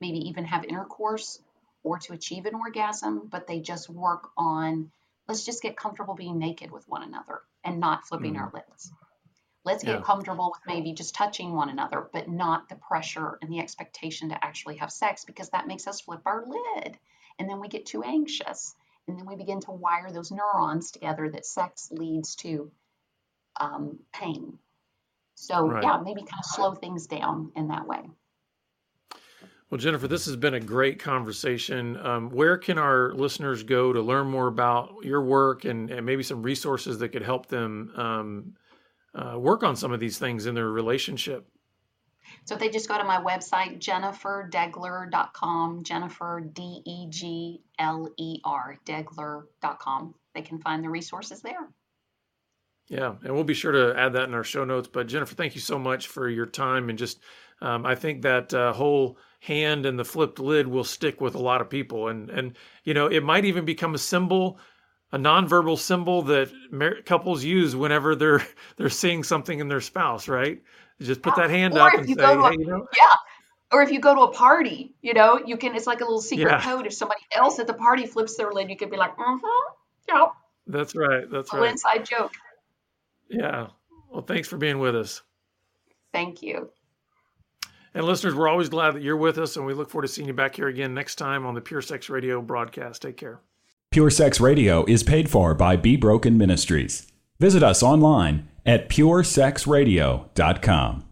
maybe 0.00 0.28
even 0.28 0.44
have 0.44 0.64
intercourse 0.64 1.38
or 1.82 1.98
to 1.98 2.12
achieve 2.12 2.46
an 2.46 2.54
orgasm, 2.54 3.28
but 3.30 3.46
they 3.46 3.60
just 3.60 3.88
work 3.88 4.30
on 4.36 4.90
let's 5.28 5.44
just 5.44 5.62
get 5.62 5.76
comfortable 5.76 6.14
being 6.14 6.38
naked 6.38 6.70
with 6.70 6.88
one 6.88 7.02
another 7.02 7.40
and 7.64 7.80
not 7.80 8.06
flipping 8.06 8.34
mm-hmm. 8.34 8.42
our 8.42 8.52
lips. 8.52 8.92
Let's 9.64 9.84
get 9.84 10.00
yeah. 10.00 10.02
comfortable 10.02 10.52
with 10.52 10.60
maybe 10.66 10.92
just 10.92 11.14
touching 11.14 11.52
one 11.52 11.68
another, 11.68 12.08
but 12.12 12.28
not 12.28 12.68
the 12.68 12.74
pressure 12.74 13.38
and 13.40 13.50
the 13.50 13.60
expectation 13.60 14.30
to 14.30 14.44
actually 14.44 14.76
have 14.78 14.90
sex 14.90 15.24
because 15.24 15.50
that 15.50 15.68
makes 15.68 15.86
us 15.86 16.00
flip 16.00 16.22
our 16.26 16.44
lid. 16.44 16.98
And 17.38 17.48
then 17.48 17.60
we 17.60 17.68
get 17.68 17.86
too 17.86 18.02
anxious. 18.02 18.74
And 19.06 19.16
then 19.18 19.26
we 19.26 19.36
begin 19.36 19.60
to 19.60 19.70
wire 19.70 20.10
those 20.10 20.32
neurons 20.32 20.90
together 20.90 21.30
that 21.30 21.46
sex 21.46 21.90
leads 21.92 22.34
to 22.36 22.72
um, 23.60 24.00
pain. 24.12 24.58
So, 25.34 25.68
right. 25.68 25.82
yeah, 25.82 25.98
maybe 25.98 26.20
kind 26.20 26.40
of 26.40 26.44
slow 26.44 26.74
things 26.74 27.06
down 27.06 27.52
in 27.54 27.68
that 27.68 27.86
way. 27.86 28.00
Well, 29.72 29.78
Jennifer, 29.78 30.06
this 30.06 30.26
has 30.26 30.36
been 30.36 30.52
a 30.52 30.60
great 30.60 30.98
conversation. 30.98 31.96
Um, 31.96 32.28
where 32.28 32.58
can 32.58 32.76
our 32.76 33.14
listeners 33.14 33.62
go 33.62 33.90
to 33.90 34.02
learn 34.02 34.26
more 34.26 34.48
about 34.48 34.96
your 35.02 35.22
work 35.22 35.64
and, 35.64 35.90
and 35.90 36.04
maybe 36.04 36.22
some 36.22 36.42
resources 36.42 36.98
that 36.98 37.08
could 37.08 37.22
help 37.22 37.46
them 37.46 37.90
um, 37.96 38.54
uh, 39.14 39.38
work 39.38 39.62
on 39.62 39.74
some 39.74 39.90
of 39.90 39.98
these 39.98 40.18
things 40.18 40.44
in 40.44 40.54
their 40.54 40.68
relationship? 40.68 41.48
So 42.44 42.54
if 42.54 42.60
they 42.60 42.68
just 42.68 42.86
go 42.86 42.98
to 42.98 43.04
my 43.04 43.16
website, 43.16 43.78
jenniferdegler.com, 43.78 45.84
Jennifer, 45.84 46.50
D 46.52 46.82
E 46.84 47.06
G 47.08 47.62
L 47.78 48.10
E 48.18 48.40
R, 48.44 48.76
Degler.com, 48.84 50.14
they 50.34 50.42
can 50.42 50.58
find 50.58 50.84
the 50.84 50.90
resources 50.90 51.40
there. 51.40 51.70
Yeah, 52.88 53.14
and 53.24 53.32
we'll 53.32 53.42
be 53.42 53.54
sure 53.54 53.72
to 53.72 53.98
add 53.98 54.12
that 54.12 54.24
in 54.24 54.34
our 54.34 54.44
show 54.44 54.66
notes. 54.66 54.90
But 54.92 55.08
Jennifer, 55.08 55.34
thank 55.34 55.54
you 55.54 55.62
so 55.62 55.78
much 55.78 56.08
for 56.08 56.28
your 56.28 56.44
time 56.44 56.90
and 56.90 56.98
just, 56.98 57.20
um, 57.62 57.86
I 57.86 57.94
think 57.94 58.20
that 58.20 58.52
uh, 58.52 58.74
whole 58.74 59.16
hand 59.42 59.86
and 59.86 59.98
the 59.98 60.04
flipped 60.04 60.38
lid 60.38 60.66
will 60.66 60.84
stick 60.84 61.20
with 61.20 61.34
a 61.34 61.42
lot 61.42 61.60
of 61.60 61.68
people, 61.68 62.08
and 62.08 62.30
and 62.30 62.56
you 62.84 62.94
know 62.94 63.06
it 63.06 63.22
might 63.22 63.44
even 63.44 63.64
become 63.64 63.94
a 63.94 63.98
symbol 63.98 64.58
a 65.12 65.18
nonverbal 65.18 65.78
symbol 65.78 66.22
that 66.22 66.50
mar- 66.70 67.02
couples 67.04 67.44
use 67.44 67.76
whenever 67.76 68.14
they're 68.16 68.44
they're 68.76 68.88
seeing 68.88 69.22
something 69.22 69.60
in 69.60 69.68
their 69.68 69.80
spouse, 69.80 70.28
right? 70.28 70.62
just 71.00 71.22
put 71.22 71.34
that 71.34 71.50
hand 71.50 71.74
or 71.74 71.80
up 71.80 71.94
and 71.94 72.06
say, 72.06 72.14
"Hey, 72.14 72.32
a, 72.32 72.52
you 72.52 72.66
know." 72.66 72.86
Yeah. 72.96 73.14
Or 73.72 73.82
if 73.82 73.90
you 73.90 74.00
go 74.00 74.14
to 74.14 74.20
a 74.22 74.32
party, 74.32 74.94
you 75.02 75.14
know, 75.14 75.40
you 75.44 75.56
can. 75.56 75.74
It's 75.74 75.86
like 75.86 76.00
a 76.00 76.04
little 76.04 76.20
secret 76.20 76.48
yeah. 76.48 76.62
code. 76.62 76.86
If 76.86 76.92
somebody 76.92 77.22
else 77.32 77.58
at 77.58 77.66
the 77.66 77.74
party 77.74 78.06
flips 78.06 78.36
their 78.36 78.52
lid, 78.52 78.70
you 78.70 78.76
could 78.76 78.90
be 78.90 78.96
like, 78.96 79.16
"Mm-hmm, 79.16 79.46
yeah." 80.08 80.26
That's 80.66 80.94
right. 80.94 81.28
That's 81.30 81.52
a 81.52 81.58
right. 81.58 81.72
Inside 81.72 82.04
joke. 82.04 82.32
Yeah. 83.28 83.68
Well, 84.10 84.22
thanks 84.22 84.46
for 84.46 84.58
being 84.58 84.78
with 84.78 84.94
us. 84.94 85.22
Thank 86.12 86.42
you. 86.42 86.70
And 87.94 88.06
listeners, 88.06 88.34
we're 88.34 88.48
always 88.48 88.70
glad 88.70 88.94
that 88.94 89.02
you're 89.02 89.16
with 89.16 89.38
us, 89.38 89.56
and 89.56 89.64
we 89.66 89.74
look 89.74 89.90
forward 89.90 90.06
to 90.06 90.12
seeing 90.12 90.26
you 90.26 90.34
back 90.34 90.56
here 90.56 90.68
again 90.68 90.94
next 90.94 91.16
time 91.16 91.44
on 91.44 91.54
the 91.54 91.60
Pure 91.60 91.82
Sex 91.82 92.08
Radio 92.08 92.40
broadcast. 92.40 93.02
Take 93.02 93.18
care. 93.18 93.40
Pure 93.90 94.08
Sex 94.10 94.40
Radio 94.40 94.86
is 94.86 95.02
paid 95.02 95.28
for 95.30 95.52
by 95.54 95.76
Be 95.76 95.96
Broken 95.96 96.38
Ministries. 96.38 97.06
Visit 97.38 97.62
us 97.62 97.82
online 97.82 98.48
at 98.64 98.88
puresexradio.com. 98.88 101.04